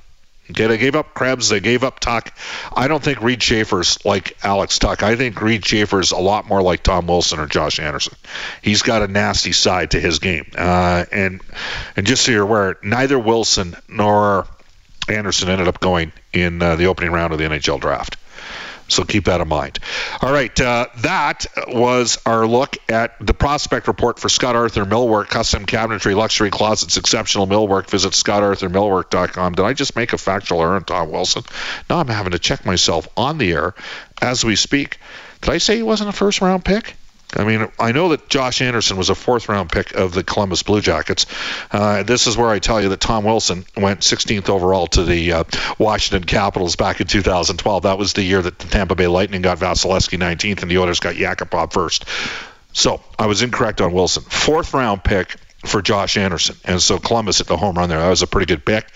They 0.54 0.78
gave 0.78 0.96
up 0.96 1.14
Krebs, 1.14 1.50
they 1.50 1.60
gave 1.60 1.84
up 1.84 2.00
Tuch. 2.00 2.30
I 2.76 2.88
don't 2.88 3.04
think 3.04 3.22
Reid 3.22 3.42
Schaefer's 3.42 4.04
like 4.06 4.38
Alex 4.44 4.80
Tuch. 4.80 5.04
I 5.04 5.16
think 5.16 5.42
Reid 5.42 5.66
Schaefer's 5.66 6.12
a 6.12 6.18
lot 6.18 6.48
more 6.48 6.62
like 6.62 6.84
Tom 6.84 7.08
Wilson 7.08 7.40
or 7.40 7.48
Josh 7.48 7.80
Anderson. 7.80 8.16
He's 8.62 8.82
got 8.82 9.02
a 9.02 9.08
nasty 9.08 9.52
side 9.52 9.92
to 9.92 10.00
his 10.00 10.20
game. 10.20 10.50
Uh, 10.58 11.06
and 11.12 11.42
and 11.96 12.06
just 12.06 12.26
so 12.26 12.32
you're 12.32 12.44
aware, 12.44 12.78
neither 12.84 13.20
Wilson 13.20 13.76
nor 13.88 14.48
Anderson 15.08 15.50
ended 15.50 15.68
up 15.68 15.80
going 15.80 16.12
in 16.32 16.62
uh, 16.62 16.76
the 16.76 16.86
opening 16.86 17.12
round 17.12 17.34
of 17.34 17.40
the 17.40 17.46
NHL 17.46 17.80
draft. 17.80 18.18
So 18.94 19.04
keep 19.04 19.26
that 19.26 19.42
in 19.42 19.48
mind. 19.48 19.80
All 20.22 20.32
right, 20.32 20.60
uh, 20.62 20.88
that 20.98 21.46
was 21.68 22.20
our 22.26 22.46
look 22.46 22.78
at 22.90 23.16
the 23.20 23.34
prospect 23.34 23.88
report 23.88 24.20
for 24.20 24.30
Scott 24.30 24.56
Arthur 24.56 24.86
Millwork, 24.86 25.30
custom 25.30 25.66
cabinetry, 25.66 26.16
luxury 26.16 26.52
closets, 26.52 26.98
exceptional 26.98 27.48
millwork. 27.48 27.90
Visit 27.90 28.14
scottarthurmillwork.com. 28.14 29.54
Did 29.54 29.66
I 29.66 29.74
just 29.74 29.96
make 29.96 30.14
a 30.14 30.18
factual 30.18 30.62
error 30.62 30.76
on 30.76 30.84
Tom 30.84 31.12
Wilson? 31.12 31.44
Now 31.90 32.00
I'm 32.00 32.08
having 32.08 32.32
to 32.32 32.40
check 32.40 32.66
myself 32.66 33.08
on 33.18 33.38
the 33.38 33.52
air 33.52 33.74
as 34.22 34.46
we 34.46 34.56
speak. 34.56 35.00
Did 35.42 35.50
I 35.50 35.58
say 35.58 35.78
he 35.78 35.84
wasn't 35.84 36.10
a 36.10 36.14
first 36.14 36.42
round 36.42 36.64
pick? 36.64 36.96
I 37.36 37.44
mean, 37.44 37.68
I 37.80 37.92
know 37.92 38.10
that 38.10 38.30
Josh 38.30 38.62
Anderson 38.62 38.98
was 38.98 39.10
a 39.10 39.16
fourth 39.16 39.50
round 39.50 39.72
pick 39.72 39.94
of 39.94 40.14
the 40.14 40.24
Columbus 40.24 40.64
Blue 40.64 40.82
Jackets. 40.82 41.26
Uh, 41.72 42.04
this 42.04 42.28
is 42.28 42.38
where 42.38 42.50
I 42.50 42.60
tell 42.60 42.82
you 42.82 42.90
that 42.90 43.00
Tom 43.00 43.24
Wilson 43.24 43.66
went 43.76 44.02
16th 44.02 44.50
overall 44.50 44.88
to 44.88 45.04
the 45.04 45.34
uh, 45.34 45.44
Washington 45.78 46.26
Capitals 46.26 46.76
back 46.76 47.02
in 47.02 47.08
2012. 47.08 47.84
That 47.84 47.98
was 47.98 48.14
the 48.14 48.24
year 48.24 48.42
that 48.42 48.60
the 48.60 48.68
Tampa 48.68 48.96
Bay 48.96 49.08
Lightning 49.08 49.42
got 49.42 49.58
Vasilevskiy 49.60 50.20
19th 50.20 50.62
and 50.62 50.72
the 50.72 50.78
Oilers 50.78 51.00
got 51.00 51.16
Yakupov 51.16 51.74
first. 51.74 52.06
So 52.74 53.02
I 53.18 53.28
was 53.28 53.42
incorrect 53.42 53.82
on 53.82 53.94
Wilson. 53.94 54.24
Fourth 54.24 54.74
round 54.74 55.04
pick 55.04 55.36
for 55.66 55.82
Josh 55.82 56.18
Anderson. 56.18 56.56
And 56.66 56.82
so 56.82 56.98
Columbus 56.98 57.40
at 57.42 57.48
the 57.48 57.58
home 57.58 57.78
run 57.78 57.90
there. 57.90 58.00
That 58.00 58.10
was 58.10 58.22
a 58.22 58.28
pretty 58.28 58.48
good 58.48 58.66
pick. 58.66 58.90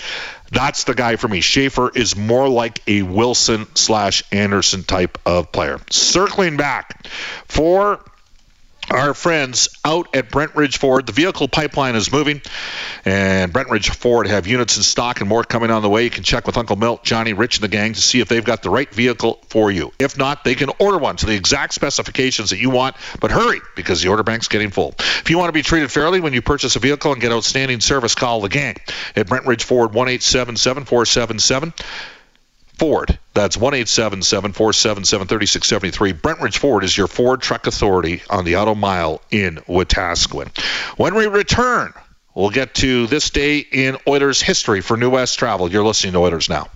That's 0.52 0.84
the 0.84 0.94
guy 0.94 1.16
for 1.16 1.28
me. 1.28 1.42
Schaefer 1.42 1.90
is 1.94 2.16
more 2.16 2.50
like 2.50 2.82
a 2.88 3.04
Wilson 3.04 3.68
slash 3.76 4.24
Anderson 4.32 4.84
type 4.84 5.18
of 5.26 5.52
player. 5.52 5.80
Circling 5.90 6.58
back 6.58 7.08
for 7.48 8.04
our 8.90 9.14
friends 9.14 9.70
out 9.84 10.16
at 10.16 10.30
Brentridge 10.30 10.78
Ford. 10.78 11.06
The 11.06 11.12
vehicle 11.12 11.48
pipeline 11.48 11.96
is 11.96 12.12
moving, 12.12 12.42
and 13.06 13.54
Brentridge 13.54 13.90
Ford 13.90 14.28
have 14.28 14.48
units 14.48 14.78
in 14.78 14.84
stock 14.84 15.20
and 15.20 15.30
more 15.30 15.44
coming 15.44 15.72
on 15.72 15.82
the 15.82 15.90
way. 15.90 16.04
You 16.04 16.10
can 16.10 16.24
check 16.24 16.48
with 16.48 16.58
Uncle 16.58 16.76
Milt, 16.76 17.04
Johnny, 17.04 17.34
Rich, 17.34 17.58
and 17.58 17.64
the 17.64 17.68
gang 17.68 17.94
to 17.94 18.02
see 18.02 18.20
if 18.20 18.28
they've 18.28 18.44
got 18.44 18.64
the 18.64 18.70
right 18.70 18.90
vehicle 18.90 19.40
for 19.50 19.72
you. 19.72 19.92
If 20.00 20.18
not, 20.18 20.44
they 20.44 20.56
can 20.56 20.70
order 20.80 20.98
one 20.98 21.16
to 21.18 21.26
the 21.26 21.36
exact 21.36 21.74
specifications 21.74 22.52
that 22.52 22.60
you 22.60 22.70
want, 22.70 22.96
but 23.20 23.32
hurry 23.32 23.62
because 23.76 24.02
the 24.02 24.10
order 24.10 24.24
bank's 24.24 24.48
getting 24.48 24.70
full. 24.70 24.96
If 24.98 25.30
you 25.30 25.38
want 25.38 25.50
to 25.50 25.54
be 25.54 25.64
treated 25.64 25.92
fairly 25.92 26.20
when 26.20 26.34
you 26.34 26.42
purchase 26.42 26.76
a 26.76 26.80
vehicle 26.80 27.12
and 27.12 27.22
get 27.22 27.32
outstanding 27.32 27.80
service, 27.80 28.16
call 28.16 28.42
the 28.42 28.50
gang 28.50 28.78
at 29.16 29.28
Brent 29.28 29.46
Ridge 29.46 29.64
Ford 29.64 29.94
1 29.94 30.20
477 30.20 31.74
Ford. 32.78 33.18
That's 33.34 33.58
1 33.58 33.72
477 33.74 35.28
3673. 35.28 36.14
Brentridge 36.14 36.58
Ford 36.58 36.84
is 36.84 36.98
your 36.98 37.08
Ford 37.08 37.42
truck 37.42 37.68
authority 37.68 38.22
on 38.30 38.46
the 38.46 38.58
Auto 38.58 38.76
Mile 38.76 39.22
in 39.32 39.58
Wetaskiwin. 39.68 40.58
When 40.98 41.16
we 41.16 41.28
return, 41.28 41.94
we'll 42.36 42.50
get 42.50 42.76
to 42.76 43.08
this 43.08 43.30
day 43.30 43.60
in 43.60 43.98
Oilers 44.08 44.42
history 44.42 44.82
for 44.82 44.98
New 44.98 45.10
West 45.10 45.38
Travel. 45.40 45.72
You're 45.72 45.86
listening 45.86 46.14
to 46.14 46.20
Oilers 46.20 46.50
Now. 46.50 46.68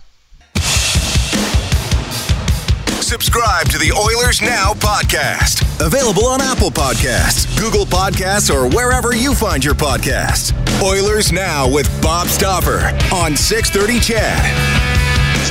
Subscribe 3.02 3.68
to 3.68 3.78
the 3.78 3.92
Oilers 3.92 4.42
Now 4.42 4.74
podcast. 4.74 5.62
Available 5.86 6.26
on 6.28 6.40
Apple 6.42 6.70
Podcasts, 6.70 7.60
Google 7.60 7.86
Podcasts, 7.86 8.54
or 8.54 8.70
wherever 8.74 9.14
you 9.14 9.36
find 9.36 9.66
your 9.66 9.76
podcasts. 9.76 10.54
Oilers 10.82 11.32
Now 11.32 11.70
with 11.70 11.90
Bob 12.02 12.28
Stauffer 12.28 12.98
on 13.14 13.36
630 13.36 14.00
CHED. 14.00 14.81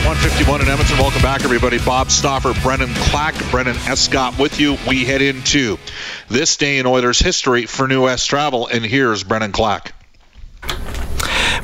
151 0.07 0.63
in 0.63 0.69
Edmonton. 0.69 0.97
Welcome 0.97 1.21
back, 1.21 1.45
everybody. 1.45 1.79
Bob 1.79 2.11
Stauffer, 2.11 2.55
Brennan 2.63 2.93
Clack, 2.95 3.35
Brennan 3.51 3.77
Escott 3.87 4.39
with 4.39 4.59
you. 4.59 4.79
We 4.89 5.05
head 5.05 5.21
into 5.21 5.79
this 6.29 6.57
day 6.57 6.79
in 6.79 6.87
Oilers 6.87 7.19
history 7.19 7.67
for 7.67 7.87
New 7.87 8.05
West 8.05 8.29
Travel, 8.29 8.67
and 8.67 8.85
here's 8.85 9.23
Brennan 9.23 9.53
Clack. 9.53 9.93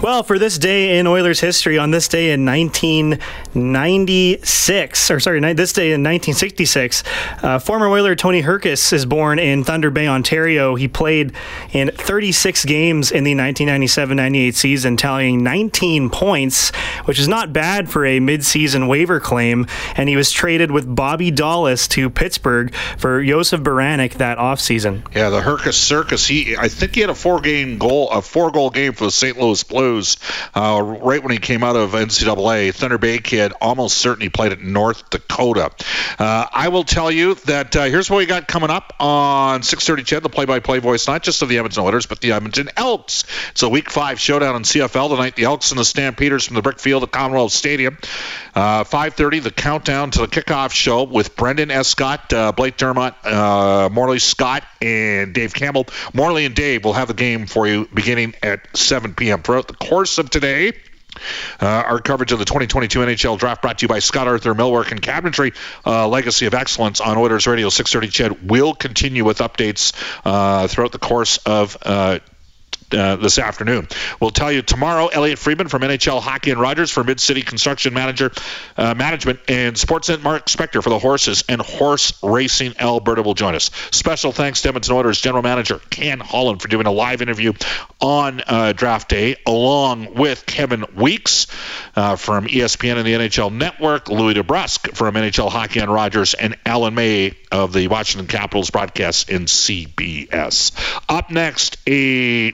Well, 0.03 0.23
for 0.23 0.39
this 0.39 0.59
day 0.59 0.99
in 0.99 1.07
Oilers 1.07 1.41
history, 1.41 1.79
on 1.79 1.91
this 1.91 2.07
day 2.07 2.31
in 2.31 2.45
1996, 2.45 5.11
or 5.11 5.21
sorry, 5.21 5.41
this 5.55 5.73
day 5.73 5.87
in 5.87 6.03
1966, 6.03 7.03
uh, 7.43 7.59
former 7.59 7.89
Oiler 7.89 8.15
Tony 8.15 8.43
Hrkac 8.43 8.93
is 8.93 9.07
born 9.07 9.39
in 9.39 9.65
Thunder 9.65 9.91
Bay, 9.91 10.07
Ontario. 10.07 10.75
He 10.75 10.87
played 10.87 11.33
in 11.73 11.91
36 11.93 12.67
games 12.67 13.11
in 13.11 13.25
the 13.25 13.35
1997-98 13.35 14.55
season, 14.55 14.99
tallying 14.99 15.43
19 15.43 16.11
points, 16.11 16.69
which 17.07 17.19
is 17.19 17.27
not 17.27 17.55
bad 17.55 17.89
for 17.89 18.05
a 18.05 18.21
mid-season 18.21 18.89
waiver 18.89 19.19
claim. 19.19 19.67
And 19.97 20.11
he 20.11 20.17
was 20.17 20.31
traded 20.31 20.71
with 20.71 20.95
Bobby 20.95 21.31
Dollas 21.31 21.89
to 21.89 22.11
Pittsburgh 22.11 22.75
for 22.99 23.25
Josef 23.25 23.63
Beranek 23.63 24.13
that 24.15 24.37
offseason. 24.37 25.07
Yeah, 25.15 25.31
the 25.31 25.41
Hrkac 25.41 25.73
Circus. 25.73 26.27
He, 26.27 26.55
I 26.55 26.69
think 26.69 26.95
he 26.95 27.01
had 27.01 27.09
a 27.09 27.15
four-game 27.15 27.79
goal, 27.79 28.11
a 28.11 28.21
four-goal 28.21 28.69
game 28.71 28.93
for 28.93 29.05
the 29.05 29.11
St. 29.11 29.39
Louis 29.39 29.63
Blues 29.63 29.86
Uh, 29.95 30.81
right 31.03 31.23
when 31.23 31.33
he 31.33 31.39
came 31.39 31.63
out 31.63 31.77
of 31.77 31.93
NCAA. 31.93 32.75
Thunder 32.75 32.99
Bay 32.99 33.19
kid, 33.19 33.53
almost 33.61 33.99
certainly 33.99 34.29
played 34.29 34.53
at 34.53 34.61
North 34.61 35.09
Dakota. 35.11 35.71
Uh, 36.19 36.47
I 36.53 36.69
will 36.69 36.85
tell 36.85 37.11
you 37.11 37.35
that 37.47 37.77
uh, 37.77 37.85
here's 37.85 38.11
what 38.11 38.19
we 38.19 38.27
got 38.27 38.49
coming 38.49 38.71
up 38.71 38.95
on 38.99 39.61
6:30. 39.61 40.05
CHED, 40.05 40.23
the 40.23 40.29
play-by-play 40.29 40.81
voice, 40.81 41.07
not 41.07 41.23
just 41.23 41.43
of 41.43 41.49
the 41.49 41.59
Edmonton 41.59 41.85
Oilers, 41.85 42.07
but 42.07 42.21
the 42.21 42.33
Edmonton 42.33 42.71
Elks. 42.77 43.25
It's 43.51 43.63
a 43.63 43.69
Week 43.69 43.91
Five 43.91 44.21
showdown 44.21 44.57
in 44.57 44.63
CFL 44.63 45.11
tonight. 45.11 45.37
The 45.37 45.45
Elks 45.45 45.71
and 45.71 45.79
the 45.79 45.85
Stampeders 45.85 46.47
from 46.47 46.57
the 46.57 46.63
brick 46.63 46.79
field 46.79 47.03
at 47.03 47.13
Commonwealth 47.13 47.53
Stadium. 47.53 47.99
5:30, 48.57 49.39
uh, 49.39 49.43
the 49.43 49.51
countdown 49.51 50.11
to 50.13 50.21
the 50.21 50.29
kickoff 50.29 50.73
show 50.73 51.03
with 51.03 51.37
Brendan 51.37 51.71
Escott, 51.71 52.33
uh, 52.33 52.53
Blake 52.53 52.79
Dermott, 52.79 53.15
uh, 53.25 53.91
Morley 53.93 54.19
Scott, 54.19 54.65
and 54.81 55.35
Dave 55.35 55.53
Campbell. 55.53 55.87
Morley 56.15 56.47
and 56.47 56.55
Dave 56.55 56.85
will 56.85 56.95
have 56.95 57.09
the 57.09 57.15
game 57.15 57.47
for 57.47 57.67
you 57.67 57.87
beginning 57.93 58.35
at 58.43 58.75
7 58.75 59.15
p.m. 59.15 59.43
Throughout 59.43 59.69
the 59.69 59.75
course 59.75 60.17
of 60.17 60.31
today, 60.31 60.73
uh, 61.61 61.67
our 61.67 62.01
coverage 62.01 62.33
of 62.33 62.39
the 62.39 62.47
2022 62.47 63.01
NHL 63.01 63.39
Draft 63.39 63.61
brought 63.61 63.79
to 63.79 63.85
you 63.85 63.89
by 63.89 63.99
Scott 63.99 64.27
Arthur 64.27 64.55
Millwork 64.55 64.91
and 64.91 65.03
Cabinetry, 65.03 65.55
uh, 65.85 66.09
Legacy 66.09 66.47
of 66.47 66.55
Excellence 66.55 67.01
on 67.01 67.19
Oilers 67.19 67.47
Radio 67.47 67.69
630 67.69 68.09
CHED 68.11 68.51
will 68.51 68.75
continue 68.75 69.25
with 69.25 69.39
updates 69.39 69.93
uh, 70.25 70.67
throughout 70.67 70.93
the 70.93 70.99
course 70.99 71.39
of 71.39 71.77
uh, 72.93 73.17
this 73.17 73.39
afternoon. 73.39 73.89
We'll 74.21 74.31
tell 74.31 74.53
you 74.53 74.63
tomorrow. 74.63 75.07
Elliot 75.09 75.39
Friedman 75.39 75.69
from 75.69 75.83
NHL 75.83 76.21
Hockey 76.21 76.51
and 76.51 76.61
Rogers 76.61 76.91
for 76.91 77.05
Mid 77.05 77.21
City 77.21 77.43
Construction 77.43 77.95
Manager 77.95 78.33
uh, 78.77 78.95
Management 78.95 79.41
and 79.49 79.77
Sportsnet 79.77 80.23
Mark 80.23 80.47
Spector 80.47 80.83
for 80.83 80.91
the 80.91 80.99
horses 80.99 81.45
and 81.49 81.61
horse 81.61 82.13
racing. 82.23 82.75
Alberta 82.79 83.23
will 83.23 83.35
join 83.35 83.55
us. 83.55 83.71
Special 83.91 84.33
thanks 84.33 84.63
to 84.63 84.69
Edmonton 84.69 84.95
Oilers 84.95 85.21
General 85.21 85.43
Manager 85.43 85.81
Ken 85.91 86.21
Holland 86.21 86.63
for 86.63 86.69
doing 86.69 86.87
a 86.87 86.93
live 86.93 87.23
interview 87.23 87.53
on 88.01 88.43
uh, 88.47 88.73
draft 88.73 89.09
day, 89.09 89.37
along 89.47 90.15
with 90.15 90.47
Kevin 90.47 90.85
Weeks 90.95 91.47
uh, 91.95 92.17
from 92.17 92.47
ESPN 92.47 92.97
and 92.97 93.07
the 93.07 93.15
NHL 93.15 93.53
Network, 93.53 94.09
Louie 94.09 94.35
DeBrusk 94.35 94.95
from 94.95 95.15
NHL 95.15 95.51
Hockey 95.51 95.81
and 95.81 95.93
Rogers, 95.93 96.35
and 96.35 96.57
Alan 96.65 96.95
May 96.95 97.35
of 97.51 97.73
the 97.73 97.89
Washington 97.89 98.27
Capitals 98.27 98.71
broadcast 98.71 99.31
in 99.31 99.45
CBS. 99.45 100.73
Up 101.09 101.31
next, 101.31 101.79
a 101.87 102.53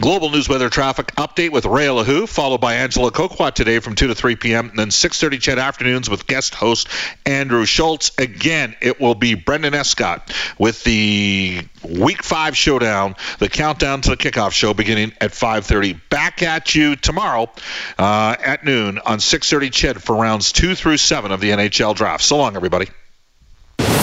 Global 0.00 0.30
news 0.30 0.48
weather 0.48 0.70
traffic 0.70 1.14
update 1.16 1.50
with 1.50 1.66
Ray 1.66 1.86
Lahu, 1.86 2.28
followed 2.28 2.60
by 2.60 2.74
Angela 2.74 3.10
Kokott 3.10 3.54
today 3.54 3.78
from 3.78 3.94
2 3.94 4.08
to 4.08 4.14
3 4.14 4.36
p.m. 4.36 4.70
And 4.70 4.78
then 4.78 4.88
6.30 4.88 5.40
CHED 5.40 5.58
afternoons 5.58 6.08
with 6.08 6.26
guest 6.26 6.54
host 6.54 6.88
Andrew 7.26 7.64
Schultz. 7.64 8.12
Again, 8.18 8.74
it 8.80 9.00
will 9.00 9.14
be 9.14 9.34
Brendan 9.34 9.74
Escott 9.74 10.32
with 10.58 10.82
the 10.84 11.62
Week 11.84 12.22
5 12.22 12.56
showdown, 12.56 13.16
the 13.38 13.48
countdown 13.48 14.00
to 14.02 14.10
the 14.10 14.16
kickoff 14.16 14.52
show 14.52 14.72
beginning 14.72 15.12
at 15.20 15.32
5.30. 15.32 16.00
Back 16.08 16.42
at 16.42 16.74
you 16.74 16.96
tomorrow 16.96 17.50
uh, 17.98 18.36
at 18.42 18.64
noon 18.64 18.98
on 18.98 19.18
6.30 19.18 19.72
CHED 19.72 20.02
for 20.02 20.16
rounds 20.16 20.52
2 20.52 20.74
through 20.74 20.96
7 20.96 21.32
of 21.32 21.40
the 21.40 21.50
NHL 21.50 21.94
draft. 21.94 22.24
So 22.24 22.38
long, 22.38 22.56
everybody. 22.56 22.88